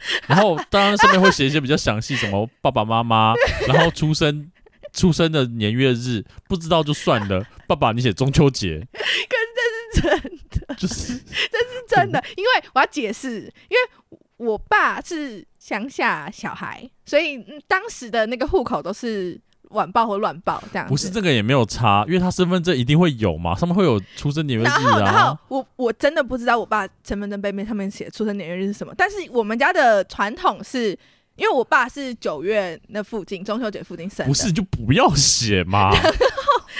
[0.26, 3.34] 然后当然上面会写一些比较详细，什么 爸爸妈妈，
[3.66, 4.50] 然后出生
[4.92, 7.44] 出生的年月日，不知道就算了。
[7.66, 19.40] 爸爸，你写中秋节，可是这是真的，就是这是真的，因为我要解释，因为我爸是乡下小孩，所以当时的那个户口都是。
[19.70, 24.78] 晚报或乱报这样，不是这个也没有差，因为他身份证一定会有嘛，上面会有出生年月日啊。
[24.78, 30.90] 然后，然后我我真的不知道我爸身份证背面上面写出生年月日是什么，但是我们家的传统是，
[31.36, 35.90] 因为我爸是九月那附近中秋节附近生的，不是就不要写嘛。
[35.92, 36.10] 然后，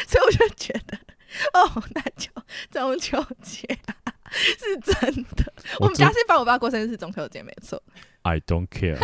[0.07, 0.99] 所以我就觉得，
[1.53, 2.31] 哦，那就
[2.71, 3.69] 中秋节
[4.33, 5.53] 是真的。
[5.81, 7.83] 我，我们家是帮我爸过生日是中秋节，没错。
[8.23, 8.99] I don't care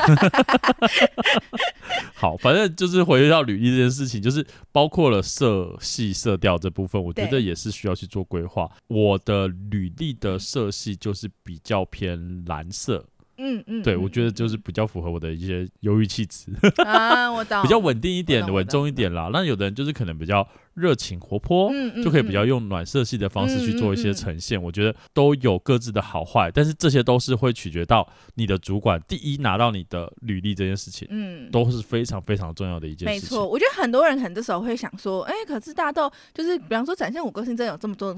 [2.14, 8.70] 好，反正就是回到履历这件事情，就是包括了色系、色调这部分，我觉得也是需要去做规划。
[8.88, 13.06] 我的履历的色系就是比较偏蓝色。
[13.36, 16.50] 嗯嗯，对，我觉得就是比较符合我的一些忧郁气质
[16.84, 19.30] 啊，我懂， 比较稳定一点、稳重一点啦。
[19.32, 24.60] 那有的人就是可能比较热情活泼，嗯嗯，就可以比较用暖色系的方式去做一些呈现。
[24.62, 33.28] 我觉得都有各自的好坏，但是这些都是会取决到你的主管第一拿到你的履历这件事情，嗯，都是非常非常重要的一件事情。
[33.36, 38.16] 没错，我觉得很多人可能这时候会想说，哎、欸，可是大豆就是，比方说展现我个性，真的有这么多。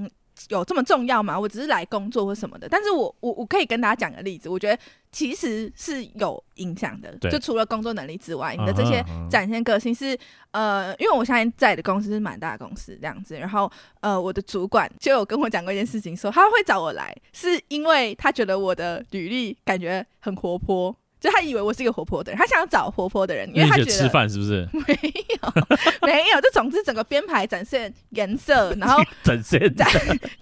[0.50, 1.38] 有这么重要吗？
[1.38, 4.78] 我只是来工作或什么的，但是我我我可以跟大家讲个例子，我觉得
[5.10, 7.16] 其实是有影响的。
[7.30, 10.18] 就除了工作能力之外，你的这些展现个性是
[10.50, 13.70] 呃，因为我现在在的公司是蛮大的公司这样子，然后
[14.00, 20.94] 呃，我的主管就有跟我讲过一件事情，说他会找我来，是因为他觉得我的履历感觉很活泼。
[21.18, 24.68] 就他以为我是一个活泼的人，他想要找活泼的人，因为他觉得吃饭是不是？
[24.72, 24.94] 没
[25.42, 26.40] 有，没有。
[26.40, 29.88] 就总之整个编排展现颜色，然后 展现展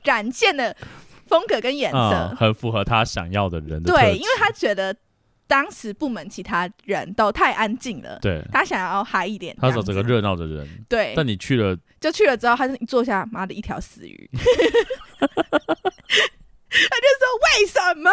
[0.02, 0.76] 展现的
[1.26, 3.92] 风格跟颜色、嗯，很符合他想要的人的。
[3.92, 4.94] 对，因为他觉得
[5.46, 10.68] 当时部门其他人都太安静了，对，他想要嗨一点，他找这个热闹的人。
[10.88, 14.28] 对，但你去了，就去了之后，他就一坐下，妈的一条死鱼。
[16.90, 18.10] 他就说：“为什么？”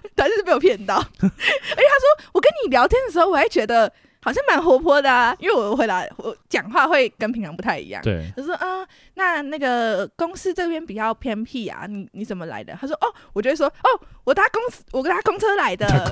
[0.16, 0.96] 他就是被我骗到。
[1.20, 15.86] 而且他说：“我跟你聊天的时候，我还觉得好像蛮活泼的啊，因为我回来我讲话会跟平常不太一样。”对，他说：“啊，那那个公司这边比较偏僻啊，你你怎么来的？”他说：“哦，我就会说：‘哦，我搭公司，我搭公车来的。’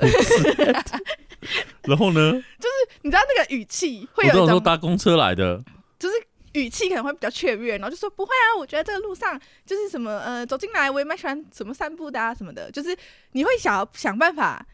[1.83, 5.63] 然后呢，就是你知道那个语气会有一种说搭公车来的，
[5.99, 6.15] 就是。”
[6.53, 12.97] 语气可能会比较雀跃，然后就说不会啊，我觉得这个路上就是什么呃，走进来我也蛮喜欢什么散步的啊什么的，就是
[13.33, 14.65] 你会想想办法，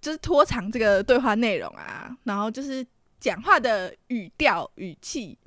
[0.00, 2.86] 就是拖长这个对话内容啊，然后就是
[3.18, 5.38] 讲话的语调语气。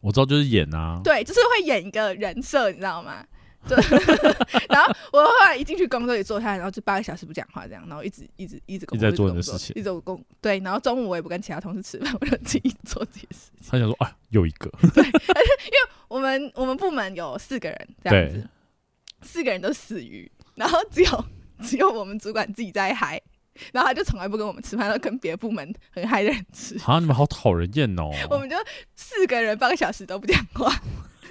[0.00, 3.24] 我知道就是演啊，对，就是会演一个人设，你知道吗？
[3.68, 3.76] 对，
[4.68, 13.70] 然后我后来一进去工作也坐下来，然后就八个小时不讲话这样，然后一直一直一直工作，一直在做你的事情，一直工对，然后中午我也不跟其他同事吃饭，我就自己做这些事情。
[13.70, 18.48] 他想说啊，又一个，对，因为我们我们部门有四个人这样子，
[19.22, 21.24] 四个人都死鱼，然后只有
[21.62, 23.20] 只有我们主管自己在嗨，
[23.72, 26.76] 然后他就从来不跟我们吃饭，都跟别的部门很嗨的人吃。
[26.84, 28.10] 啊，你们好讨人厌哦！
[28.28, 28.56] 我们就
[28.96, 30.74] 四个人八个小时都不讲话。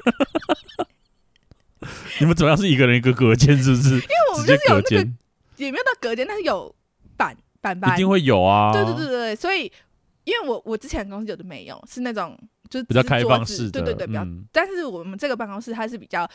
[2.20, 2.58] 你们怎么样？
[2.58, 3.90] 是一个人一个隔间，是不是？
[3.96, 5.12] 因为我们就是有那个，
[5.58, 6.74] 也没有到隔间，但是有
[7.18, 8.72] 板板板，一定会有啊。
[8.72, 9.72] 对对对对，所以
[10.24, 12.38] 因为我我之前公司有的没有，是那种
[12.70, 14.26] 就是比较开放式的，对对对，比较。
[14.52, 16.30] 但是我们这个办公室它是比较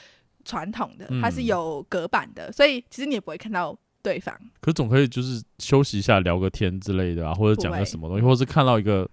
[0.44, 4.36] 传统的，它是有隔板的，所以其实你也不会看到对方。
[4.60, 9.08] 可总可以就是休息一下，聊个天之类的啊，或者讲个什么东西，或者是看到一个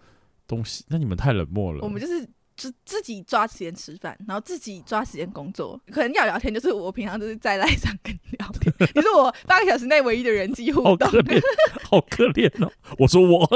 [0.47, 0.83] 东西。
[0.87, 1.81] 那你们太冷漠了。
[1.83, 2.27] 我们就是。
[2.55, 5.79] 就自己抓时间吃饭，然后自己抓时间工作。
[5.91, 8.73] 可能要聊天，就是我平常都是在赖上跟你聊天。
[8.95, 11.07] 你是我八个小时内唯一的人际互动。
[11.07, 11.41] 好可怜，
[11.89, 12.71] 好可怜哦！
[12.97, 13.45] 我说我，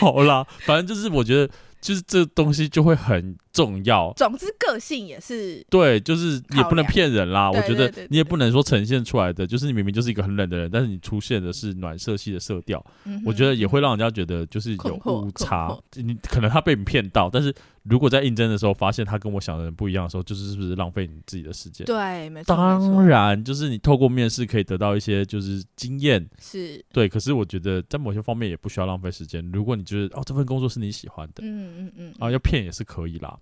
[0.00, 1.50] 好啦，反正就是我觉得。
[1.84, 4.10] 就是这东西就会很重要。
[4.16, 7.50] 总之，个性也是对，就是也不能骗人啦。
[7.50, 12.82] 我觉得你也不能说呈现出来的，就是你明明就是一个很冷的人，但是你出现的是暖色系的色调，
[13.26, 15.76] 我觉得也会让人家觉得就是有误差。
[15.96, 17.54] 你可能他被你骗到，但是。
[17.84, 21.84] 如果在应征的时候发现他跟我想的人不一样的时候，就是是不是浪费你自己的时间？
[21.84, 22.56] 对，没错。
[22.56, 27.06] 当然，就是你透过面试可以得到一些就是经验，是对。
[27.06, 29.46] 可是我觉得在某些方面也不需要浪费时间。
[29.52, 33.38] 如果你觉得哦这份工作是你喜欢的，嗯嗯嗯，啊要骗也是可以啦。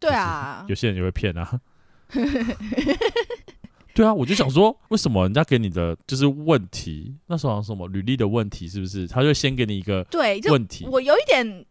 [0.00, 1.60] 对啊，有些人也会骗啊。
[3.94, 7.14] 对啊，我就想说，为什么人家给你的就是问题？
[7.26, 9.06] 那时候好像什么履历的问题，是不是？
[9.06, 11.64] 他就先给你一个对问题，我有一点。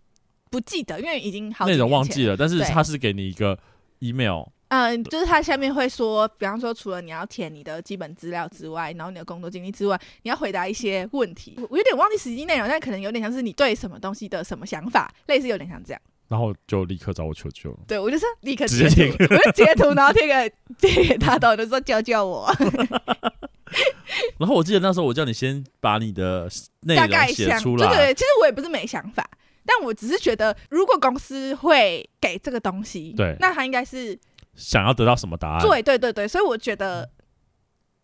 [0.55, 2.37] 不记得，因为已经好内容忘记了。
[2.37, 3.59] 但是他是给你一个
[3.99, 11.59] email，嗯，就是他下面会说，比方说，除了你要填你的基本资料之外，然后你的工作经历之外，你要回答一些问题。
[11.69, 16.01] 我有点忘记实际内容，但可能有点像是你对什么东西的什么想法，类似有点像这样。
[16.29, 17.77] 然后就立刻找我求救。
[17.85, 22.49] 对，我就说立刻截图，我就截图，然后贴个贴给他，我就说教教我。
[24.39, 26.49] 然后我记得那时候我叫你先把你的
[26.81, 29.27] 内容写出来，对对，其实我也不是没想法。
[29.65, 34.17] 但我只是觉得，如果公司会给这个东西，对，那他应该是
[34.53, 35.61] 想要得到什么答案？
[35.61, 37.09] 对对对对，所以我觉得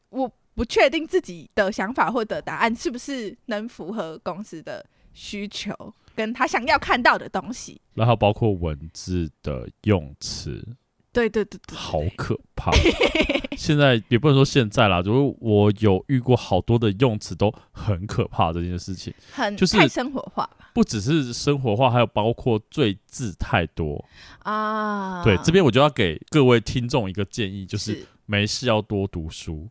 [0.10, 5.74] 我不确定自己的想法或者答案是不是能符合公司的需求，
[6.16, 7.82] 跟他想要看到的东西。
[7.94, 10.76] 然后包括文字的用词。
[11.14, 12.72] 对对对对，好可怕！
[13.58, 24.04] 现在也不能说现在啦，就是我有遇过好多的用词都很可怕，这件事情很就是太生活化，不只是生活化，还有包括赘字太多
[24.40, 25.24] 啊。
[25.24, 29.68] 对，这边我就要给各位听众一个建议，就是没事要多读书，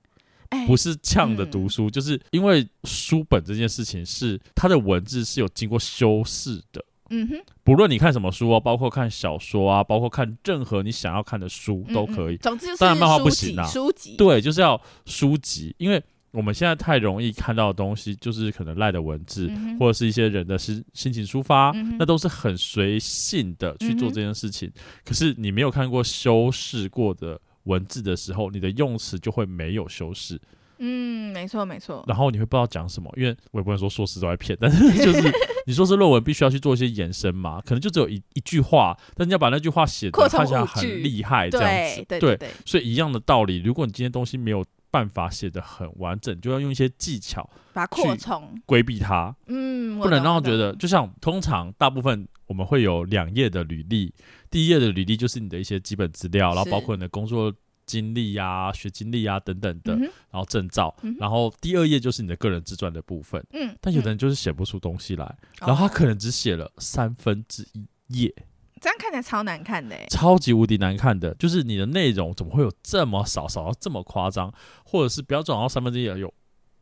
[0.66, 6.84] 不是呛的读书，就是因为书本这件事情是它的文字是有经过修饰的。
[7.10, 12.36] 嗯哼，不论你看什么书啊，包括看小说啊，包括看任何你想要看的书都可以。
[12.38, 24.70] 总之就是当然漫画不行啊，书籍对，就是要书籍，因为我们现在太容易看到的东西，就是可能赖的文字，或者是一些人的心心情抒发，那都是很随性的去做这件事情。
[25.04, 30.40] 可是你没有看过修饰过的文字的时候，你的用词就会没有修饰。
[30.82, 32.02] 嗯，没错没错。
[32.08, 35.30] 然后你会不知道讲什么，因为我也不能说硕士都在骗，但是就是
[35.66, 42.50] 你说是论文必须要去做一些延伸嘛，可能就只有一一句话，但你要把那句话写的看起来很厉害，这样子，对对对，对。
[42.64, 49.36] 所以一样的道理，如果你今天东西没有办法写得很完整，就要用一些技巧把它扩充，规避它。
[49.48, 54.14] 嗯，不能让他觉得，就像通常大部分我们会有两页的履历，
[54.50, 57.52] 第一页的履历就是你的一些基本资料，然后包括你的工作。
[57.90, 63.44] 经历呀、啊、学经历啊等等的，嗯、然后证照，嗯、然后第二页就是你的个人自传的部分。
[63.52, 65.24] 嗯，但有的人就是写不出东西来，
[65.60, 68.32] 嗯、然后他可能只写了三分之一页，
[68.80, 71.34] 这样看起来超难看的，超级无敌难看的。
[71.34, 76.32] 就是你的内容怎么会有这么少，少到这么夸张，或者是不要转到三分之一，有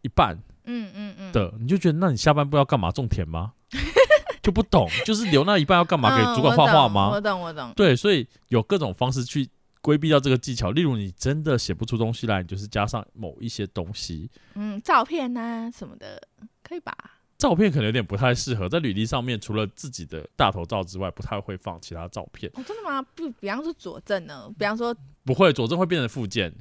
[0.03, 2.91] 一半，嗯嗯嗯的，你就觉得那你下半部要干嘛？
[2.91, 3.55] 种田吗？
[4.43, 6.17] 就不懂，就是留那一半要干嘛？
[6.17, 7.09] 给主管画画吗？
[7.09, 7.73] 嗯、我懂，我懂。
[7.75, 9.49] 对，所以有各种方式去。
[9.89, 16.21] 规避掉这个技巧，例如你真的写不出东西来，你就是加上某一些东西，嗯，照片啊什么的，
[16.63, 16.95] 可以吧？
[17.39, 22.53] 照片可能有点不太适合在履历上面，除了自己的大头照之外，不太会放其他照片。
[22.55, 23.01] 哦，真的吗？
[23.15, 24.53] 不，比方说佐证呢？
[24.59, 26.53] 比方说不会，佐证会变成附件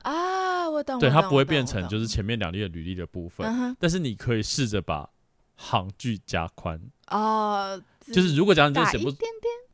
[0.00, 0.98] 啊，我懂。
[0.98, 5.06] 对，它不会变成就是前面两页的履历的部分，但是你可以试着把
[5.54, 7.78] 行距加宽哦，
[8.10, 9.12] 就是如果讲你就写不。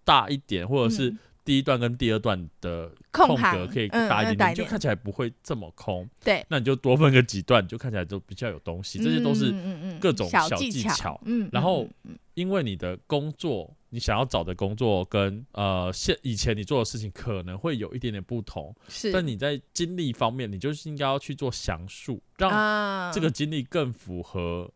[0.05, 1.13] 大一点，或者是
[1.47, 6.07] 第一段跟第二段的空格可以大一点点，就看起来不会这么空。
[6.23, 8.99] 对，那你就多分个几段，就看起来就比较有东西。
[8.99, 9.55] 这些都是
[10.01, 11.19] 各种小技巧。
[11.25, 11.89] 嗯，然后
[12.35, 18.75] 因为你的工作，你想要找的工作跟呃现以前你做的事情可能会有一点点不同。
[18.89, 24.69] 是，但你在经历方面，你就是应该要去做详述，让这个经历更符合。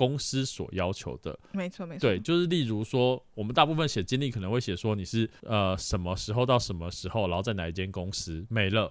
[0.00, 8.90] 公司所要求的，没错没错，对，就是例如说，我们大部分写经历可能会写说你是呃什么时候到什么时候，然后在哪一间公司没了，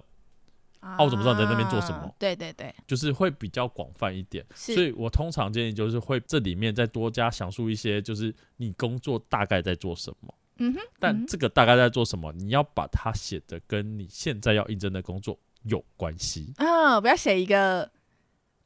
[0.81, 2.15] 啊，啊，我怎么知道你在那边做什么？
[2.19, 16.53] 对对对，就是会比较广泛一点，所以我通常建议就是会这里面再多加详述一些，就是你工作大概在做什么，嗯哼，但这个大概在做什么，你要把它写的跟你现在要应征的工作有关系。
[16.57, 17.89] 啊，不要写一个。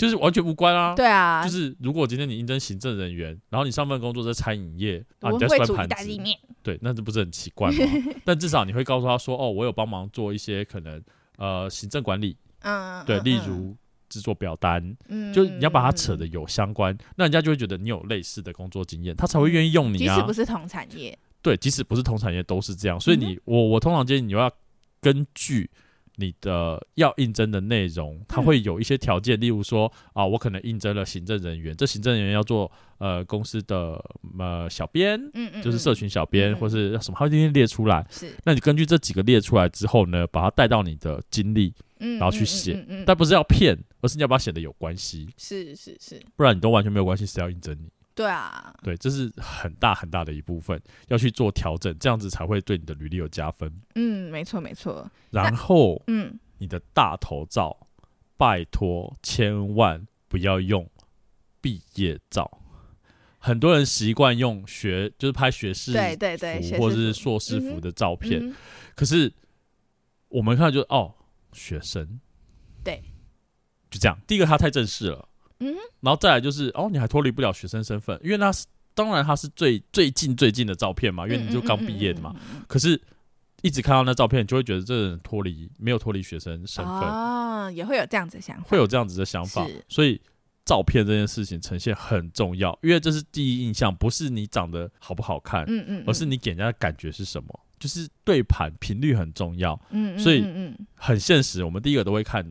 [0.04, 0.94] 就是完全无关啊！
[0.94, 6.20] 对啊，就是如果今天你应征行政人员，然后你上份工作在餐饮业，啊，你在端盘子，
[6.62, 7.78] 对，那这不是很奇怪吗？
[8.26, 11.02] 但至少你会告诉他说，哦，我有帮忙做一些可能
[11.38, 13.74] 呃行政管理，嗯，对，例如
[14.10, 20.16] 制作表单，嗯，就你要把它扯的有相关，那人家就会觉得你有类似的工作经验，他才会愿意用你啊。
[20.16, 24.52] 即使不是同产业，对，即使不是同产业都是这样，所以你我我通常建议你要
[25.00, 25.72] 根据。
[26.16, 34.04] 你的要应征的内容，它会有一些条件，嗯、例如说啊，我可能应征了行政人员，这行政人员要做呃公司的
[34.38, 38.06] 呃小编，嗯，嗯嗯，就是社群小编，或是什么，他会今天列出来。
[38.10, 45.28] 是，那你根据这几个列出来之后呢，把它带到你的经历，然后去写，但不是要骗，而是你要把它写的有关系。
[45.38, 47.90] 是是是，不然你都完全没有关系，谁要应征你？
[48.16, 53.74] 对啊，对，这是很大很大的一部分，要去做调整，这样子才会对你的履历有加分。
[53.96, 55.10] 嗯，没错没错。
[55.32, 57.88] 然后，嗯，你的大头照，
[58.38, 60.88] 拜托千万不要用
[61.60, 62.60] 毕业照。
[63.40, 68.40] 很多人习惯用学，就是拍学士服，对对对，或者是硕士服的照片。
[68.40, 68.56] 嗯嗯、
[68.96, 69.34] 可是
[70.30, 71.16] 我们看就哦，
[71.52, 72.20] 学生，
[72.84, 73.04] 对，
[73.90, 74.18] 就这样。
[74.28, 75.28] 第一个，他太正式了。
[75.60, 82.36] 嗯，然后再来就是哦，你还脱离不了学生身份，因为那是当然他是最最近最近的照片嘛，因为你就刚毕业的嘛。
[82.68, 83.00] 可是，
[83.62, 89.66] 一直看到那照片，你就会觉得这个人脱离没有脱离学生身份啊，也会有这样子的想法，会有这样子的想法。
[89.88, 90.22] 所以，
[90.66, 99.80] 照片这件事情呈现很重要，因为这是第一印象，不是你长得好不好看，嗯嗯，而是你给人家的感觉是什么，就是对盘频率很重要。
[99.90, 100.46] 嗯，所以
[100.96, 102.46] 很现实，我们第一个都会看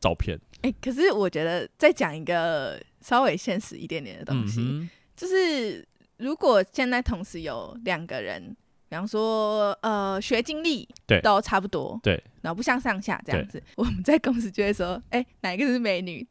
[0.00, 0.38] 照片。
[0.62, 5.86] 哎、欸，可是我觉得再讲一个稍微现实一点点的东西，嗯、就是
[6.16, 8.56] 如果现在同时有两个人，
[8.88, 16.26] 比方说呃学经历对都差不多，对，然后不相上下这样子，我们在公司就会说，哎、欸，哪一个是美女，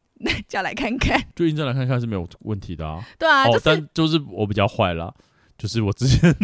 [0.49, 3.01] 叫来看看，就应征来看看是没有问题的啊。
[3.17, 5.13] 对啊，哦就是、但就是我比较坏啦，
[5.57, 6.35] 就是我之前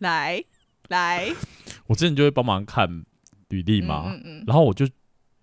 [0.00, 0.42] 来
[0.88, 1.32] 来，
[1.86, 3.04] 我之前就会帮忙看
[3.50, 4.84] 履历嘛，嗯嗯嗯然后我就。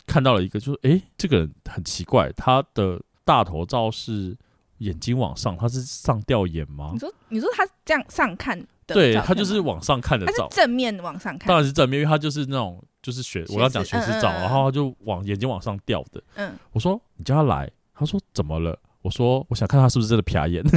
[0.05, 4.37] 看到了一个，就是哎、欸，这个人很奇怪，他的大头照是
[4.79, 6.91] 眼睛往上，他是上吊眼吗？
[6.93, 16.21] 你说，你说他这样上看的，对，他就是往上看的照，正面往上看，当然是正面，因为他就是那种就是学，我要讲学士照，嗯嗯嗯然后他就往眼睛往上吊的。
[16.35, 18.77] 嗯，我说你叫他来，他说怎么了？
[19.01, 20.63] 我说我想看他是不是真的瞟眼。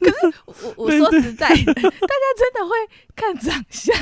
[0.00, 2.74] 可是我我说实在 大家真的会
[3.14, 3.94] 看长相，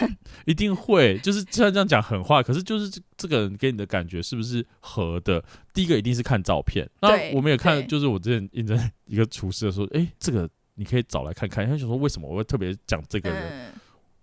[0.46, 1.18] 一定会。
[1.18, 5.44] 就是虽然这样讲狠话，可是就是这这个人给你的感觉是不是合的？
[5.74, 6.88] 第一个一定是看照片。
[7.02, 11.66] 那我们也看，就是我之前应征一个厨师的时候，哎对，这个你可以找来看看。
[11.68, 13.38] 他就说为什么我会特别讲这个人？
[13.42, 13.72] 嗯、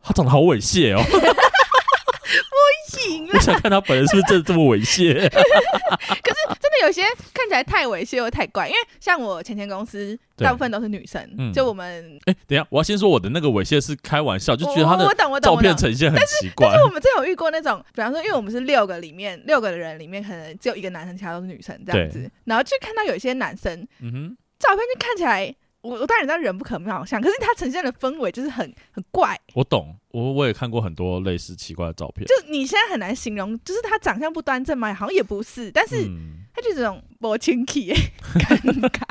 [0.01, 1.03] 他长得好猥亵哦。
[3.33, 5.13] 我想看他本人是不是真的这么猥亵？
[5.29, 7.01] 可是真的有些
[7.33, 16.67] 看起来太猥亵又太怪，因为像我前前公司大部分都是女生，嗯、就我们哎、欸，等一下我要先说我的那个猥亵是开玩笑，就觉得他的照片呈现很奇怪。
[16.69, 25.53] 但是我们真有遇过那种，比方说，因为我们是六个里面六个人里面可能只有一个男生，其他都是女生这样子，然后就看到有些男生，嗯哼，照片就看起来。
[25.83, 29.39] 我我当然知道人不可貌相，可是他呈现的氛围就是很很怪。
[29.53, 32.25] 我懂，我我也看过很多类似奇怪的照片。
[32.25, 36.09] 就你现在很难形容，就是他长相不端正嘛，好像也不是，但是
[36.53, 37.93] 他就这种薄情气，
[38.39, 39.03] 尴尬。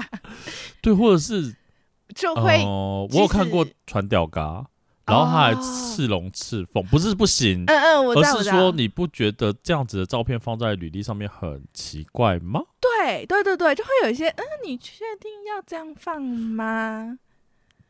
[0.80, 1.54] 对，或者是
[2.14, 4.66] 就会，呃、我有看过传吊嘎。
[5.06, 12.62] 然后他还刺龙刺凤，不是不行，嗯嗯，我是说你不觉得这样子的照片放在履历上面很奇怪吗？
[12.80, 17.18] 对对对对，就会有一些，嗯，你确定要这样放吗？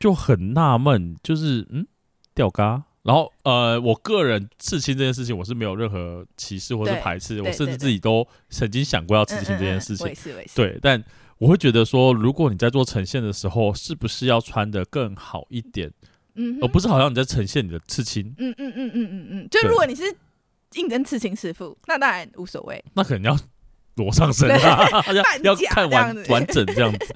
[0.00, 1.86] 就很纳闷，就是嗯，
[2.34, 2.84] 掉嘎。
[3.02, 10.06] 然后呃，我个人刺青这件事情，我是没有任何歧视或者排斥，我甚至自己都曾经想过要刺青这件事情，
[10.54, 11.02] 对，但。
[11.38, 15.90] 我会觉得说，如果你在做呈现的时候，是不是要穿的更好一点？
[16.34, 18.34] 嗯，而不是好像你在呈现你的刺青。
[18.38, 20.02] 嗯嗯嗯嗯嗯嗯，就如果你是
[20.74, 22.82] 应征刺青师傅，那当然无所谓。
[22.94, 23.38] 那可能要
[23.96, 24.88] 裸上身啊，
[25.42, 27.14] 要要看完完整这样子。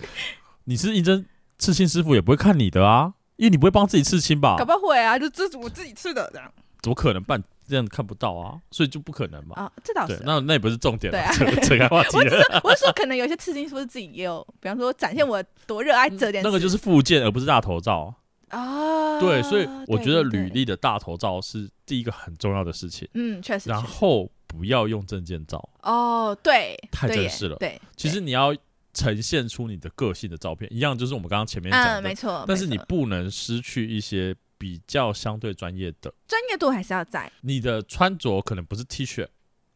[0.65, 1.25] 你是应征
[1.59, 4.57] 刺青师傅，也不会看你的啊，因为你不会帮自己刺青吧？
[4.59, 6.53] 搞不好会啊，就这是我自己刺的这样。
[6.83, 7.43] 怎么可能办？
[7.69, 9.57] 这样看不到啊，所以就不可能嘛。
[9.57, 10.23] 啊，这倒是。
[10.25, 11.11] 那那也不是重点。
[11.11, 12.17] 对啊，扯开话题。
[12.17, 16.43] 我只是我是说，可能有些刺青师傅自己也有，比方说展现我多热爱这件事。
[16.45, 18.15] 那个就是附件，而不是大头照。
[18.51, 23.09] 啊，对，所以我觉得履历的大头照是第一个很重要的事情。
[23.15, 23.69] 嗯，确实。
[23.69, 25.69] 然后不要用证件照。
[25.83, 27.57] 哦，对，太正式了。
[27.57, 28.55] 对，其实你要
[28.95, 32.45] 呈现出你的个性的照片，一样就是我们刚刚前面讲的，没错。
[32.47, 37.31] 但是你不能失去一些比较相对专业的，专业度还是要在。
[37.41, 39.27] 你的穿着可能不是 T 恤。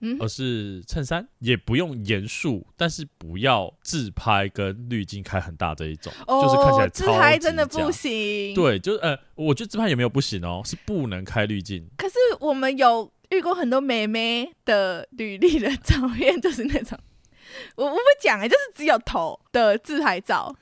[0.00, 8.54] 嗯，而是衬衫，也不用严肃，但是不要自拍跟滤镜开很大这一种，哦、就是看起来自拍真的不行。
[8.54, 11.86] 对，就是呃，我觉得自拍也没有不行哦，是不能开滤镜。
[11.98, 16.98] 可是我们有遇过很多美眉的履历的照片，就是那种，
[17.76, 20.56] 我我不讲哎，就是只有头的自拍照。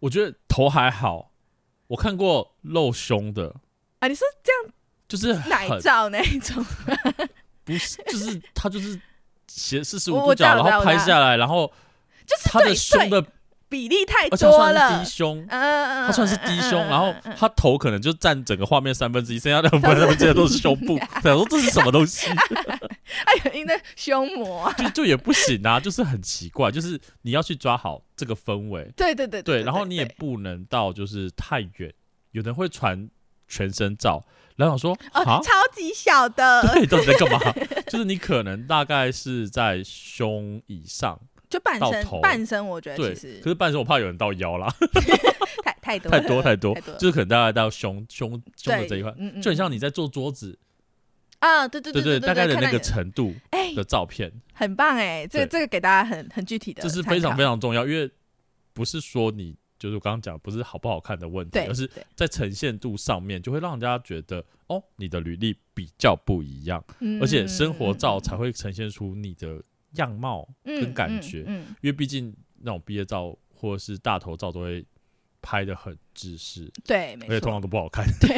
[0.00, 1.30] 我觉得头还好，
[1.86, 3.54] 我看过露胸的
[4.00, 4.74] 啊，你说这样
[5.06, 6.64] 就是奶照那一种。
[7.64, 9.00] 不是，就是他就是
[9.46, 11.72] 斜四十五度角，然后拍下来，然后
[12.26, 13.24] 就是他的胸的
[13.68, 20.98] 比例太多了，低胸，嗯，他算是低胸，然后他头可能就占整个画面三分之一，剩下两分之一都是胸部。
[21.22, 22.28] 想说这是什么东西？
[23.24, 31.92] 哎呀，因为胸膜就就也不行啊，就是很奇怪，就是你要去抓好这个氛围，对对对对，然后你也不能到就是太远，
[32.32, 33.08] 有人会传
[33.46, 34.24] 全身照。
[34.60, 37.40] 然后说哦，超级小的，对，到底在干嘛？
[37.88, 43.40] 就是你可能大概是在胸以上，就半身半身，我觉得对，其实。
[43.42, 44.68] 可是半身我怕有人到腰啦，
[45.80, 50.58] 太太多 太多太多，就是可能大概到胸胸胸的这一块，嗯嗯，就很像你在做桌子。
[51.38, 53.34] 啊，对对对对对，大概的那个程度
[53.74, 58.10] 的照片，很棒哎，这这个给大家很很具体的，这是非常非常重要，因为
[58.74, 59.56] 不是说你。
[59.80, 69.60] 就是我刚刚讲，不是好不好看的问题，而是在呈现度上面，就会让人家觉得哦，你的履历比较不一样，嗯、而且生活照才会呈现出你的
[69.94, 71.44] 样貌跟感觉。
[71.46, 74.84] 嗯嗯嗯、因为毕竟那种毕业照或者是大头照都会
[75.40, 78.04] 拍的很制式，对，而且通常都不好看。
[78.20, 78.36] 对。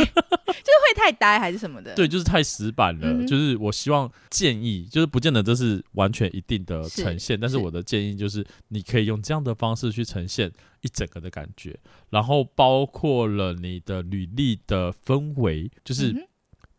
[0.52, 1.94] 会太呆还是什么的？
[1.94, 3.08] 对，就是太死板了。
[3.12, 10.50] 嗯、就是我希望建议，就是不见得这是完全一定的呈现，是但是我的建议就是，你可以用这样的方式去呈现
[10.80, 11.78] 一整个的感觉，
[12.10, 16.14] 然后包括了你的履历的氛围，就是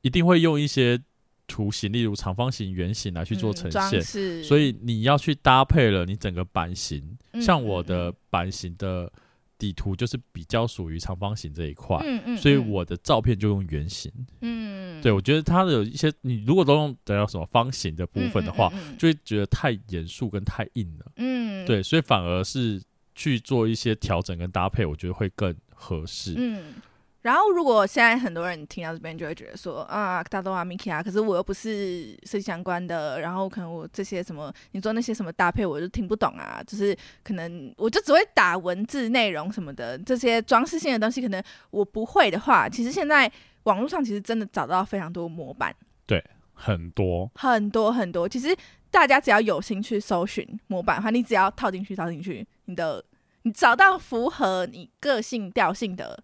[0.01, 1.01] 一定会用一些
[1.47, 3.99] 图形，例如长方形、圆形来去做呈现。
[3.99, 9.11] 嗯、所以你要去搭配了你整个版型，嗯、像我的版型的。
[9.63, 14.11] 底图就是比较属于长方形这一块，嗯嗯，所以我的照片就用圆形，
[14.41, 22.81] 嗯，对，我觉得它的有一些，你如果都用得到什么方形的部分的话，就会觉得太严肃跟太硬了，嗯，对，所以反而是
[23.15, 26.61] 去做一些调整跟搭配，我觉得会更合适，嗯。
[27.23, 36.93] 然后，如果现在很多人听到这边，就会觉得说啊，大豆啊，Miki 啊，可是我又不是设计相关的，然后可能我这些什么，你做那些什么搭配，我就听不懂啊，就是
[37.23, 43.31] 可能我就只会打文字内容什么的，这些装饰性的东西，可能我不会的话，其实现在
[43.63, 45.73] 网络上其实真的找到非常多模板，
[46.05, 46.21] 对，
[46.53, 48.53] 很多很多很多，其实
[48.91, 53.01] 大家只要有心去搜寻模板的话，你只要套进去套进去，你的
[53.43, 56.21] 你找到符合你个性调性的。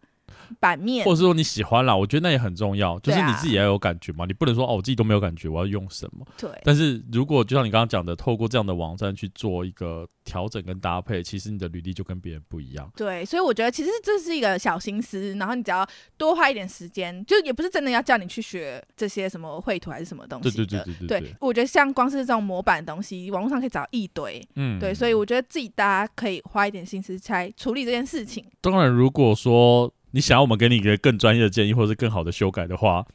[0.59, 6.25] 版面，或者是说你喜欢啦，我觉得那也很重要，就是你自己也要有感觉嘛，你不能说哦，我自己都没有感觉，我要用什么？
[6.37, 6.49] 对。
[6.63, 12.91] 但是如果就像你刚刚讲的，透过这样的网站去做一个调整跟搭配，其实你的履历就跟别人不一样。
[12.95, 15.87] 对，所以我觉得其实这是一个小心思，然后你只要
[16.17, 20.55] 多花一点时间，就也不是真的要叫你去学这些什么绘图还是什么东西的。
[20.55, 21.21] 对对对对对。
[21.21, 24.41] 对，我觉得像光是这种模板的东西，网络上可以找一堆。
[24.55, 24.79] 嗯。
[24.79, 28.45] 对，所以我觉得自己大家可以花一点心思来处理这件事情。
[28.61, 29.93] 当然，如果说。
[30.11, 33.05] 你想要我们给你一个更专业的建议，或者是更好的修改的话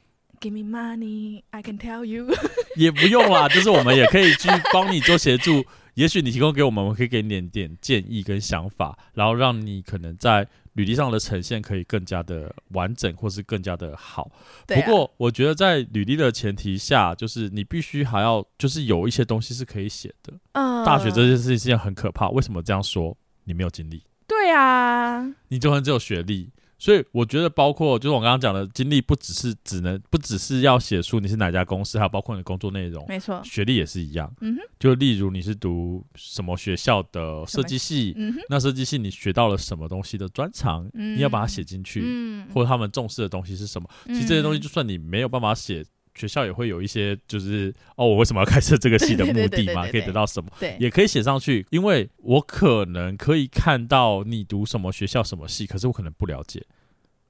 [0.40, 2.28] ，Give me money, I can tell you。
[2.76, 5.64] 也不用啦，就是我们也可以去帮你做协助。
[5.94, 14.28] 也许你提供给我们，我们可以给你点点建议跟想法，然后让你可能在履历上的呈现可以更加的完整，或是更加的好。
[14.66, 20.32] 不过，我觉得在履历的前提下，就是你必须还要就是有一些东西是可以写的。
[20.52, 22.28] 嗯，大学这件事情是件很可怕。
[22.30, 23.16] 为什么这样说？
[23.44, 24.02] 你没有经历。
[24.26, 26.50] 对啊，你就算只有学历。
[26.84, 34.30] 所以我觉得，包括就是我刚刚讲的经历，不只是只能不只是要写出你是哪家公司，还有包括你的工作内容，没错，学历也是一样。
[34.42, 43.88] 嗯哼，就例如你是读什么学校的设计系，嗯，那设计系你学到了什么东西的专长，嗯、你要把它写进去，嗯，或者他们重视的东西是什么？
[44.08, 45.82] 其实这些东西，就算你没有办法写。
[46.14, 50.50] 学校也会有一些，就是哦，我为什么要开设这个 系的目的嘛，可以得到什么？
[50.60, 56.64] 对，也可以写上去，因为我可能可以看到你读什么学校、什么系，可是我可能不了解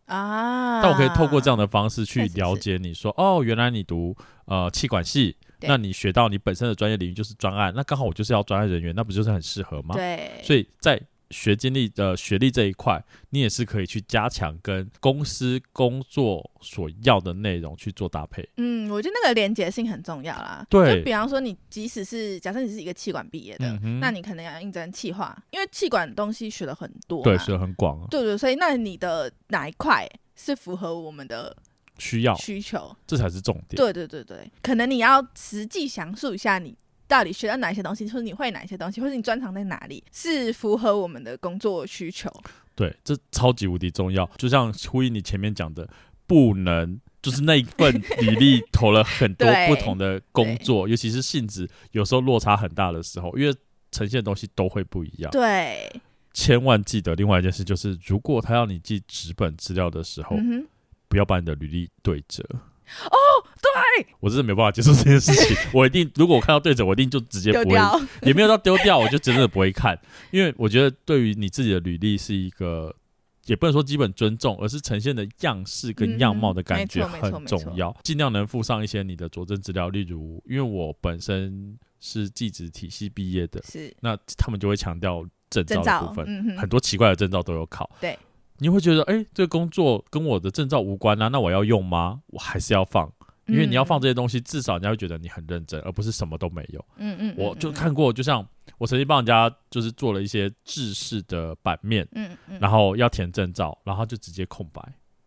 [0.06, 0.82] 啊。
[0.82, 4.14] 但我可以透过这样的方式去了解你说，哦，原来你读
[4.46, 9.94] 呃气管系，那你学到你本身的专业领域就是专案，那刚好我就是要专案人员，那不就是很适合吗？
[9.94, 11.00] 对，所以在。
[11.34, 18.48] 学经历的学历这一块，你也是可以去加强跟公司工作所要的内容去做搭配。
[18.56, 20.64] 嗯，我觉得那个连结性很重要啦。
[20.70, 28.06] 对，就比方说你即使是假设你是一个气管毕业的，嗯，那你可能要应征气化，因为气管东西学了很多，对，学的很广啊。
[28.08, 31.56] 对对，所以那你的哪一块是符合我们的
[31.98, 32.94] 需要需求？
[33.08, 33.76] 这才是重点。
[33.76, 36.76] 对对对对，可能你要实际详述一下你。
[37.06, 42.30] 到底学到哪些东西，或者你会哪些东西，或者你专长在哪里，是符合我们的工作需求？
[42.74, 44.28] 对，这超级无敌重要。
[44.36, 45.88] 就像呼应你前面讲的，
[46.26, 53.54] 不能就是那一份履历投了很多 不同的工作，尤其是性质有时候落差很大的时候，因为
[53.92, 55.30] 呈现的东西都会不一样。
[55.30, 55.88] 对，
[56.32, 60.66] 千万记得另外一件事，就是如果他要你寄纸本资料的时候，嗯、
[61.06, 62.44] 不要把你的履历对折。
[63.06, 63.16] 哦，
[63.96, 65.56] 对，我真的没办法接受这件事情。
[65.72, 67.78] 我一定，如果我看到对着，我一定就直接不会，
[68.22, 69.98] 也没有到丢掉，我就真的不会看。
[70.30, 72.94] 因为我觉得，对于你自己的履历是一个，
[73.46, 77.94] 也不能说基本尊重，而是呈现的样式跟样貌的感觉很重要。
[78.02, 88.18] 尽量能附上一些你的佐证资料，例如，因为我本身是记职体系毕业的，是那他们就会强调证照的部分，嗯，很多奇怪的证照都有考，对。
[88.58, 92.20] 你会觉得，哎、欸，这个工作跟我的证照无关啊，那我要用吗？
[92.28, 93.12] 我还是要放，
[93.46, 96.84] 因为你要放这些东西，至少人家会觉得你很认真，而不是什么都没有。
[96.96, 98.46] 嗯嗯，我就看过，就像
[98.78, 104.80] 我曾经帮人家就是做了一些制式的版面，嗯嗯，然后要填证照，然后就直接空白，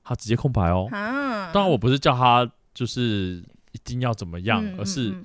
[0.03, 0.87] 他直接空白哦。
[0.91, 5.15] 啊，当然我不是叫他就是一定要怎么样，而是。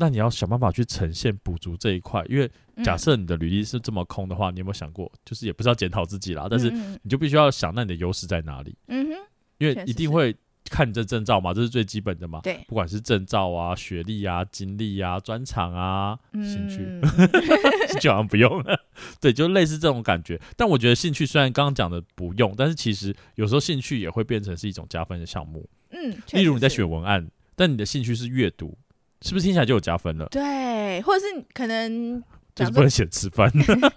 [0.00, 2.50] 那你要想办法去呈现补足这一块，因为
[2.82, 6.70] 假设你的履历是这么空的话，嗯、你有没有想过，就是也不是要检讨自己啦，但是
[7.02, 8.74] 你就必须要想，那你的优势在哪里？
[8.88, 9.12] 嗯哼，
[9.58, 10.34] 因为一定会
[10.70, 12.40] 看你这证照嘛，这是最基本的嘛。
[12.42, 16.78] 对，不管是证照啊、学历啊、经历啊、专长啊、兴趣，
[17.92, 18.80] 兴趣好像不用了。
[19.20, 20.40] 对，就类似这种感觉。
[20.56, 25.68] 但我觉得兴趣虽然刚刚讲的不用，但是其实有时候兴趣也会变成是一种加分的项目。
[25.90, 28.78] 嗯，例如你在选文案，但你的兴趣是阅读。
[29.22, 30.26] 是不是听起来就有加分了？
[30.30, 32.22] 对，或者是可能
[32.54, 33.50] 就是不能写吃饭、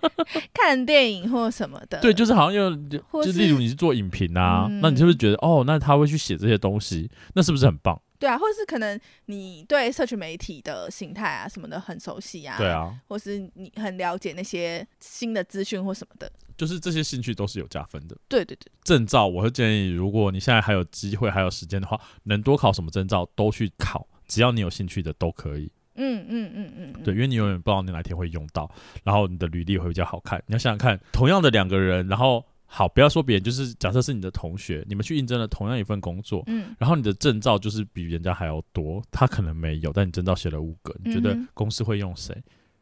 [0.53, 1.99] 看电影或什么的。
[2.01, 2.75] 对，就是好像又
[3.23, 7.99] 就例如你是做影评啊，那你是不是觉得哦，那他会去写这些东西，那是不是很棒？
[8.19, 18.15] 对啊，或者是可能你对社群媒体的形态啊什么的很熟悉啊，对啊，或是你很了解那些新的资讯或什么的，就是这些兴趣都是有加分的。
[18.29, 24.07] 对对对，证照我会建议，如果你现在还有机会还有时间的话，能多考什么证照都去考。
[24.33, 28.67] 只要你有兴趣的都可以，嗯嗯嗯嗯，对，因为你永远不知道你哪天会用到，
[29.03, 30.41] 然后你的履历会比较好看。
[30.47, 42.35] 你要想想看，同样的两个人，然后好，不要说别人，就是假设是你的同学，你们去应征了同样一份工作，嗯，然后你的证照就是比人家还要多，他可能没有，但你证照写了五个，你觉得公司会用谁？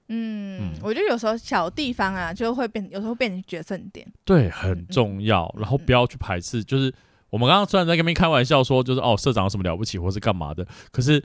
[0.08, 5.54] 嗯，嗯，我觉得有时候小地方啊，就会变，有时候变成决胜点，对，很重要。
[5.60, 6.94] 然后不要去排斥，就是
[7.30, 11.22] 我们刚刚虽然在跟边开玩笑说，就是哦，社长有什么了不起，或是干嘛的，可是。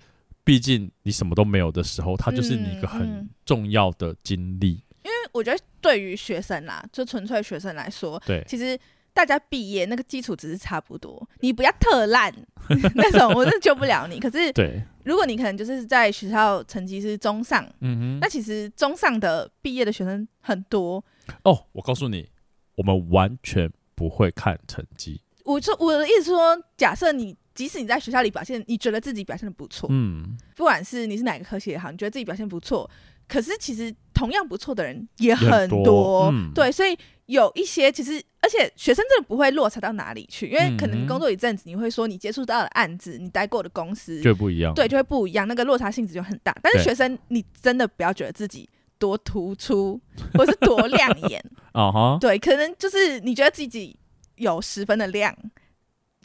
[0.47, 4.75] 毕竟你什么都没有的时候，它就是你一个很重要的经历。
[4.75, 5.03] 嗯嗯。
[5.03, 8.79] 因为我觉得对于学生啦，就纯粹学生来说，对，其实
[9.13, 11.29] 大家毕业那个基础只是差不多。
[11.41, 12.33] 你不要特烂
[12.95, 14.21] 那种，我真的救不了你。
[14.21, 21.05] 可是，对，如果你可能就是在学校成绩是中上，嗯哼，那其实中上的毕业的学生很多。
[21.43, 22.29] 哦，我告诉你，
[22.77, 25.21] 我们完全不会看成绩。
[25.45, 27.37] 我说我的意思说，假设你。
[27.57, 32.89] 即使你在学校里表现，你觉得自己表现的不错，嗯，不管是你是哪个科系也好，你觉得自己表现不错，
[33.27, 46.57] 可是其实同样不错的人也很多，多嗯、对，所以有一些其实，而且学生真的不会落差到哪里去，因为可能你工作一阵子，你会说你接触到的案子，你待过的公司就不一样，对，就会不一样，那个落差性质就很大。
[46.63, 50.01] 但是学生，你真的不要觉得自己多突出
[50.35, 51.45] 或是多亮眼。
[51.73, 53.97] 啊，对，可能就是你觉得自己
[54.37, 55.35] 有十分的亮。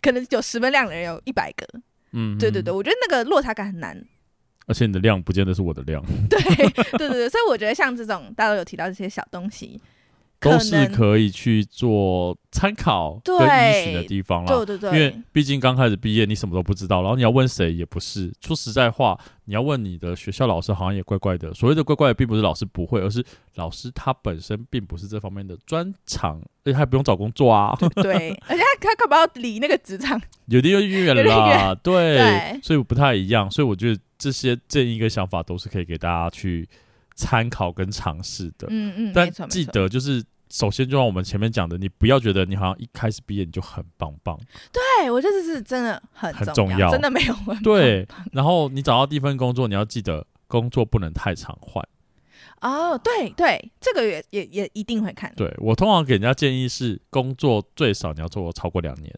[0.02, 1.68] 可能有十分量的人有一百个，
[2.12, 4.04] 嗯，对对对，我觉得那个落差感很难。
[4.68, 6.02] 而且你的量不见得是我的量。
[6.30, 9.82] 对对对对，所以我觉得像这种大家都有提到这些小东西，
[10.42, 14.48] 都是可以去做参考跟依循的地方啦。
[14.48, 18.34] 对对对，因为毕竟刚开始毕业，你什么都不知道，然后你要问谁也不是。
[18.42, 21.54] 说实在话，你要问你的学校老师，好像也怪怪的。
[21.54, 23.24] 所谓的怪怪的，并不是老师不会，而是
[23.56, 27.78] 老师他本身并不是这方面的专长，而且还不用找工作啊。
[27.80, 31.76] 对， 对，而且他他可不要离那个职场有点远了啦。
[31.84, 33.50] 对，对，所以不太一样。
[33.52, 36.68] 所以我觉得这些建议跟想法都是可以给大家去。
[37.22, 44.36] 参考跟尝试的，嗯嗯，但记得就是，首先就像我们前面讲的，你不要觉得你好像一开始毕业你就很棒棒。
[44.72, 47.64] 对，我觉得这是真的很很重要，真的没有问题。
[47.64, 51.88] 对，然后你找到第一份工作，你要记得工作不能太常换。
[52.62, 55.32] 哦，对对，这个也也也一定会看。
[55.36, 59.14] 对，我通常给人家建议是，工作最少你要做超过两年，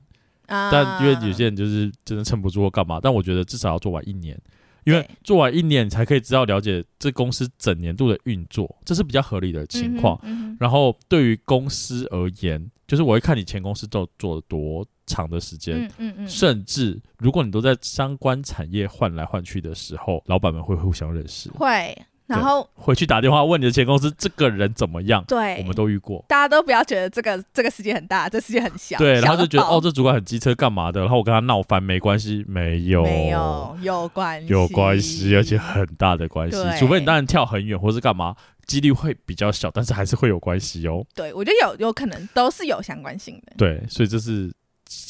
[0.48, 4.38] 啊，但因为有些人就是真的撑不住或干嘛，但我觉得至少要做完一年。
[4.86, 10.20] 因为做完一年，你才可以知道了解这公司整年度的运作，这是比较合理的情况。
[10.24, 21.50] 嗯嗯、然后对于公司而言，就是我会看你前公司都做了多长的时间，嗯嗯嗯、甚至如果你都在相关产业换来换去的时候，老板们会互相认识。
[21.52, 21.98] 会。
[22.26, 25.24] 然后回去打电话问你的前公司这个人怎么样？
[25.28, 26.24] 对，我们都遇过。
[26.30, 28.98] 大家都不要觉得这个这个世界很大，这世界很小。
[28.98, 31.02] 对，然后就觉得哦，这主管很机车干嘛的？
[31.02, 36.58] 然后我跟他闹翻没关系，没有，没有，有关系，有关系，而且很大的关系。
[36.80, 41.06] 除非你当然跳很远或是干嘛，几率会比较小，但是还是会有关系哦。
[41.14, 43.54] 对，我觉得有有可能都是有相关性的。
[43.58, 44.52] 对，所以这是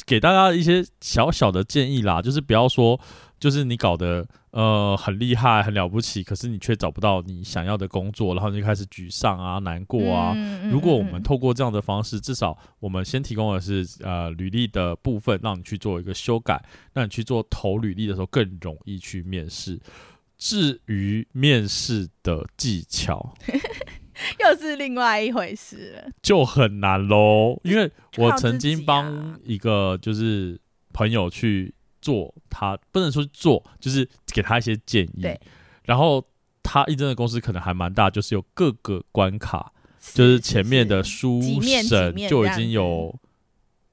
[0.06, 3.00] 给大家一些小小的建议啦，就是不要说。
[3.40, 10.34] 就是你搞得呃很厉害很了不起，可是你却找不到你想要的工作，然后你就开始沮丧啊、难过啊。
[10.36, 19.80] 嗯、如果我们透过这样的方式，至少我们先提供的是呃履历的部分，让你去做一个修改，让你去做投履历的时候更容易去面试。
[20.38, 23.34] 至于面试的技巧，
[24.40, 27.60] 又是另外一回事了，就很难喽。
[27.64, 30.62] 因为我曾经帮一个就是
[30.94, 31.74] 朋友去。
[32.04, 35.22] 做他不能说做，就是给他一些建议。
[35.22, 35.40] 对，
[35.84, 36.22] 然后
[36.62, 39.72] 他应征的公司可能还蛮大，就是有各个关卡，
[40.14, 43.18] 就是前面的书审就已经有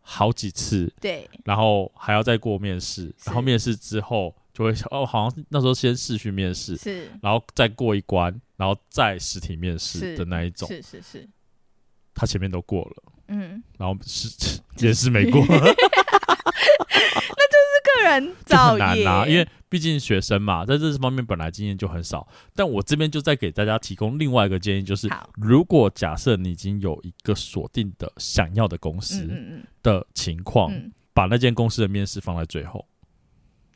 [0.00, 0.92] 好几次。
[1.00, 10.66] 对，然后还要再过面试，然后面试之后就会哦，好像那时候先试去面试，是，然后再过一关，然后再实体面试的那一种。
[10.66, 11.28] 是是是，
[12.12, 15.44] 他前面都过了，嗯，然后是 也是没过。
[17.83, 22.26] 个人就很难拿，因为毕竟学生嘛，在这方面本来经验就很少。
[22.55, 29.28] 但我这边就再给大家提供另外一个建议，就是如果假设你已经有一个锁定的想要的公司
[29.83, 30.72] 的情况，
[31.12, 32.87] 把那间公司的面试放在最后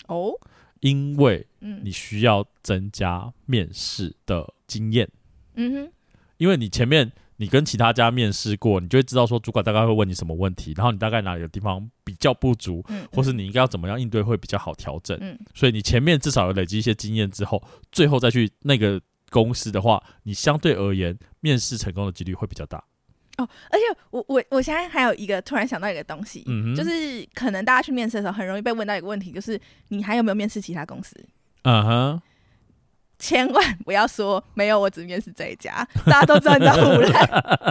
[0.07, 0.33] 哦，
[0.81, 1.47] 因为
[1.83, 5.09] 你需要增加面试的经验。
[5.55, 5.93] 嗯哼，
[6.39, 7.13] 因为你前面。
[7.37, 15.19] 你跟其他家面试过，你就会知道说主管大概会问你什么问题，然后你大概哪里的地方比较不足，嗯嗯、或是你应该要怎么样应对会比较好调整。
[15.21, 22.83] 嗯、所以你前面至少有累积一些经验之后，最后再去那个公司的话，你相对而言面试成功的几率会比较大。
[23.39, 31.17] 哦，而且我我我现在还有一个突然想到一个东西，嗯、就是可能大家去面试的时候很容易被问到一个问题，就是你还有没有面试其他公司？
[31.63, 32.23] 嗯哼。
[33.19, 37.21] 千万不要说没有，我只面试这一家， 大家都知道你在胡来。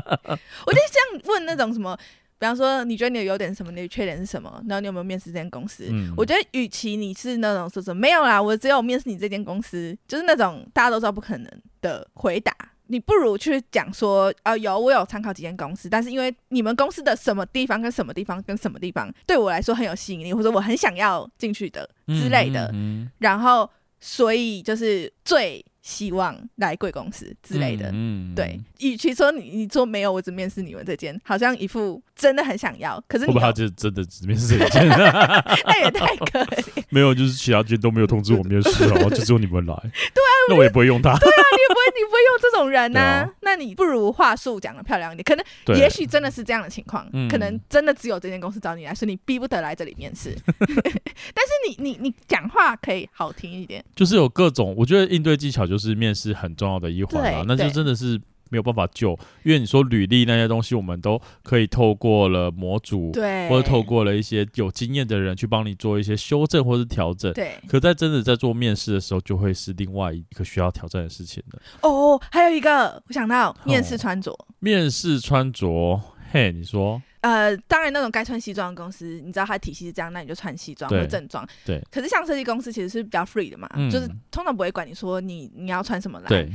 [0.66, 1.96] 我就这样问那种什么，
[2.40, 5.88] 比方说你觉得你的优点是什么，你的缺点是什么，然后你有没有面试这间公司？
[5.92, 11.50] 嗯、我觉得与其你是那种说什么没有啦，我只有面试你这间公司，就是那种大家都知道不可能
[11.82, 12.56] 的回答，
[12.88, 23.70] 你不如去讲说啊、呃，有我有参考几间公司，但是因为你们公司的什么地方跟什么地方跟什么地方对我来说很有吸引力，或者我很想要进去的之类的，嗯嗯嗯然后。
[24.06, 28.60] 所以就是最希望来贵公司之类的，嗯，嗯对。
[28.80, 34.86] 与其说你你说没有，我只面试你们这间，好像一副真的很想要，可是不会他就真的只面试这间？
[34.88, 36.84] 那 也太可怜。
[36.92, 39.74] 没有，就是其他间都没有通知我面试，然后就只有你们来。
[39.74, 41.16] 对啊，那我我也不会用他。
[41.20, 50.36] 对啊，你也不会，你不会用这种人呐、那你不如话术讲的漂亮一点，可能也许真的是这样的情况，对可能真的只有这间公司找你来，所以你逼不得来这里面试。
[50.58, 58.20] 但是你你你讲话可以好听一点，就是有各种，我觉得应对技巧就是面试很重要的一环啊，那就真的是
[58.54, 67.58] 没有办法救，因为你说履历那些东西，我们都可以透过了模组，对，或者透过了一些有经验的人去帮你做一些修正或是调整，对。
[67.68, 71.60] 可在真的在做面试的时候，就会是另外一个需要挑战的事情了。
[71.82, 76.00] 哦，还有一个，我想到面试穿着，哦、面试穿着，
[76.32, 77.02] 嘿，你说。
[77.22, 81.48] 呃，当然，那种该穿西装的公司，你知道它体系是这样，那你就穿西装或正装。
[81.66, 81.82] 对。
[81.90, 86.28] 可是像设计公司其实是比较 free 的嘛，嗯、就是通常不会管你说你你要穿什么来。
[86.28, 86.52] 对。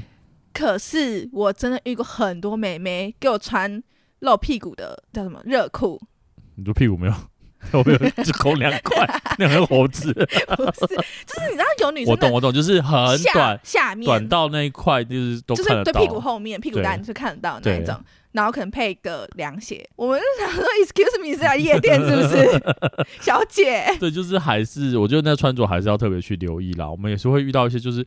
[0.58, 3.80] 可是我真的遇过很多美眉给我穿
[4.18, 6.00] 露屁股的叫什么热裤？
[6.56, 7.14] 你说屁股没有？
[7.72, 9.06] 我没有，只空两块，
[9.38, 10.12] 两个猴子。
[10.12, 10.96] 不是，
[11.26, 12.98] 就是你知道有女生，我懂我懂，就是很
[13.32, 17.96] 短，下面短到那一块就是都就是对屁股后面，屁股蛋是看得到那一种。
[18.32, 22.62] 然后可能配个凉鞋，我们就想说，Excuse me，是在夜店是不是，
[23.22, 23.84] 小姐？
[23.98, 26.88] 对，就是还是我觉得那穿着还是要特别去留意啦。
[26.88, 28.04] 我们也是会遇到一些，就是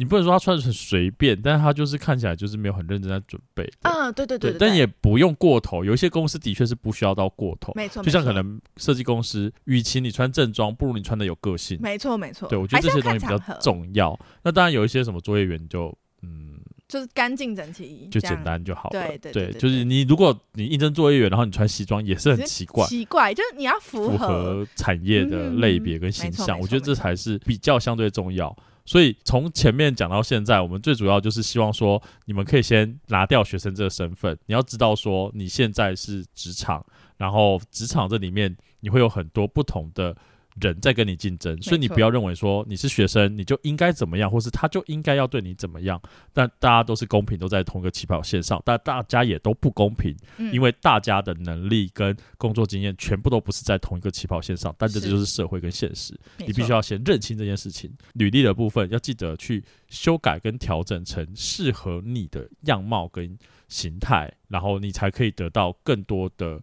[0.00, 3.70] 你不能说他穿的很随便，但是他就是看起来就是没有很认真在准备。
[3.82, 5.84] 嗯，对对对，但也不用过头。
[5.84, 8.02] 有一些公司的确是不需要到过头，没错。
[8.02, 11.78] 就像可能设计公司，与其你穿正装，不如你穿的有个性。
[11.82, 12.48] 没错没错。
[12.48, 14.18] 对，我觉得这些东西比较重要。
[14.42, 16.56] 那当然有一些什么作业员就嗯。
[16.88, 19.06] 就是干净整齐，就简单就好了。
[19.06, 22.84] 对对对，就是你如果你应征作业员，然后你穿西装也是很奇怪。
[22.86, 28.52] 奇怪，就是你要符合，符合产业的类别跟形象，我觉得这才是比较相对重要。
[28.84, 34.36] 所以从前面讲到现在，我们最主要就是希望说，你们可以先拿掉学生这个身份。
[34.46, 36.84] 你要知道说，你现在是职场，
[37.16, 40.16] 然后职场这里面你会有很多不同的。
[40.60, 46.00] 人在跟你竞争，所以你不要认为说你是学生你就应该怎么样，或是他就应该要对你怎么样。
[46.32, 54.74] 但大家都是公平，都在同一个起跑线上，但大家也都不公平，嗯、因为大家的能力跟工作经验全部都不是在同一个起跑线上。
[54.78, 57.90] 但这就是社会跟现实，你必须要先认清这件事情。
[58.14, 63.36] 履历的部分要记得去修改跟调整成适合你的样貌跟
[63.68, 66.60] 形态，然后你才可以得到更多的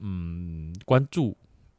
[0.00, 1.36] 嗯关注。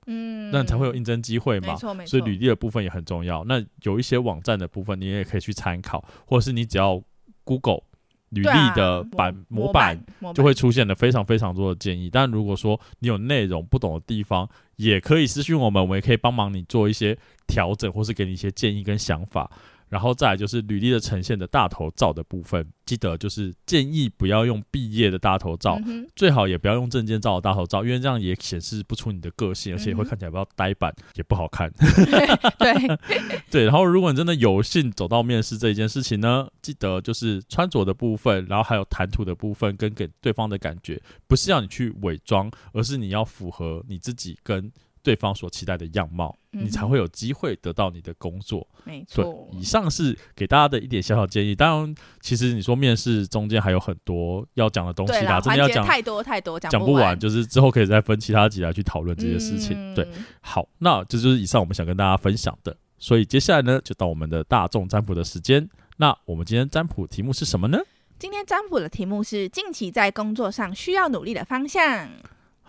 [0.08, 1.74] 嗯，那才会有应征机会嘛。
[1.74, 2.10] 没错没错。
[2.10, 3.44] 所以履历的部分也很重要。
[3.44, 7.02] 那有一些网站的部分，你也可以去参考，或者是你只要
[7.44, 7.82] Google
[8.30, 10.00] 履历的版模板，
[10.34, 12.10] 就会出现了非常非常多的建议。
[12.10, 19.52] 但如果说你有内容不懂的地方，也可以私讯我们，我们也可以帮忙你做一些调整，或是给你一些建议跟想法。
[19.92, 31.70] 然后再来就是履历的呈现的大头照的部分，记得就是建议不要用毕业的大头照，嗯、最好也不要用证件照的大头照，因为这样也显示不出你的个性，而且也会看起来比较呆板，嗯、也不好看。
[32.58, 32.98] 对
[33.52, 44.72] 对，然后如果你真的有幸走到面试这一件事情呢，记得就是穿着的部分，然后还有谈吐的部分，跟给对方的感觉，不是要你去伪装，而是你要符合你自己跟。
[45.04, 48.68] 对方所期待的样貌，嗯、你才会有机会得到你的工作。
[48.84, 51.56] 没错，以上是给大家的一点小小建议。
[51.56, 57.20] 当然，其实你说面试中间还有很多要讲的东西啦，真的要讲太多太多，讲不完。
[57.20, 59.76] 就是之后可以再分其他集来去讨论这些事情。
[59.76, 60.08] 嗯、对，
[60.42, 62.76] 好，那这就是以上我们想跟大家分享的。
[62.98, 65.68] 所以接下来呢，就到我们的大众占卜的时间。
[65.98, 67.80] 那我们今天占卜题目是什么呢？
[68.18, 72.08] 今天占卜的题目是近期在工作上需要努力的方向。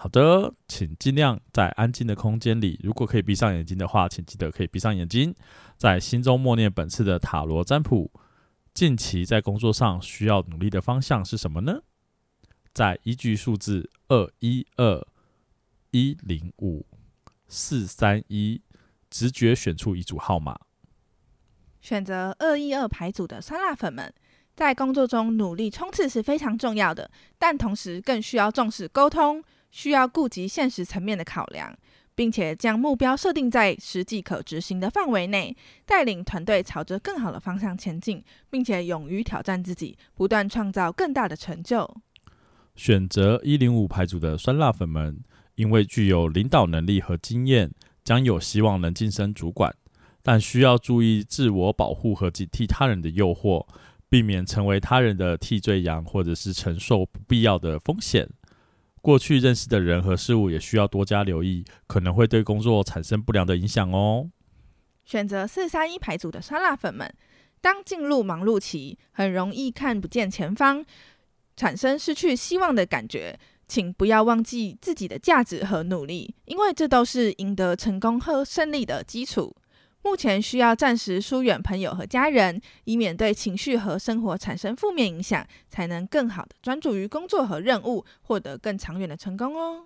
[0.02, 2.76] 好的，请尽量在安静的空间里。
[2.82, 5.32] 如果可以闭上眼睛的话，请记得可以闭上眼睛，
[5.76, 8.10] 在心中默念本次的塔罗占卜。
[8.74, 11.82] 近期在工作上需要努力的方向是什么呢？
[12.74, 15.06] 再依据数字二一二
[15.92, 16.84] 一零五
[17.46, 18.60] 四三一，
[19.08, 20.58] 直觉选出一组号码。
[21.80, 24.12] 选择二一二牌组的酸辣粉们，
[24.56, 29.44] 在工作中努力冲刺是非常重要的，但同时更需要重视沟通。
[29.72, 31.76] 需要顾及现实层面的考量，
[32.14, 41.96] 并且将目标设定在实际可执行的范围内，带领团队朝着更好的方向前进，并且勇于挑战自己，不断创造更大的成就。
[42.76, 45.20] 选择一零五牌组的酸辣粉们，
[45.56, 47.72] 因为具有领导能力和经验，
[48.04, 49.74] 将有希望能晋升主管，
[50.22, 53.66] 但需要注意自我保护和警惕他人的诱惑，
[54.08, 58.28] 避免成为他人的替罪羊，或者是承受不必要的风险。
[59.02, 64.30] 过去认识的人和事物也需要多加留意，可能会对工作产生不良的影响哦。
[65.04, 67.12] 选择四三一牌组的酸辣粉们，
[67.60, 70.84] 当进入忙碌期，很容易看不见前方，
[71.56, 73.38] 产生失去希望的感觉。
[73.68, 79.56] 请不要忘记自己的价值和努力，因为这都是赢得成功和胜利的基础。
[80.02, 89.84] 目前需要暂时疏远朋友和家人，以免对情绪和生活产生负面影响，才能更好的专注于工作和任务，获得更长远的成功哦。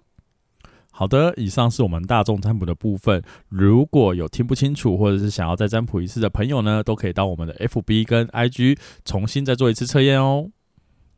[0.91, 3.23] 好的，以上是我们大众占卜的部分。
[3.51, 10.51] 如果有听不清楚，或者是想要再占卜一次的朋友呢，都可以到我们的 FB 跟 IG 重新再做一次测验哦。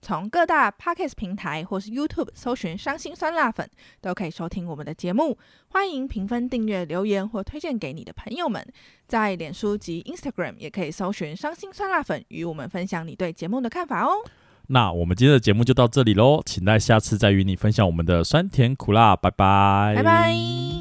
[0.01, 3.69] 从各大 Podcast 平台或是 YouTube 搜寻“伤心酸辣粉”，
[4.01, 5.37] 都可以收听我们的节目。
[5.69, 8.65] 欢迎评分、订阅、留言或推荐给你的朋友们。
[9.07, 14.11] 在脸书及 Instagram 也可以搜寻“伤心酸辣粉”，与我们分享你对节目的看法哦。
[14.69, 19.17] 那我们今天的节目就到这里喽，请待下次再与你分享我们的酸甜苦辣。
[19.17, 20.78] 拜拜，拜拜。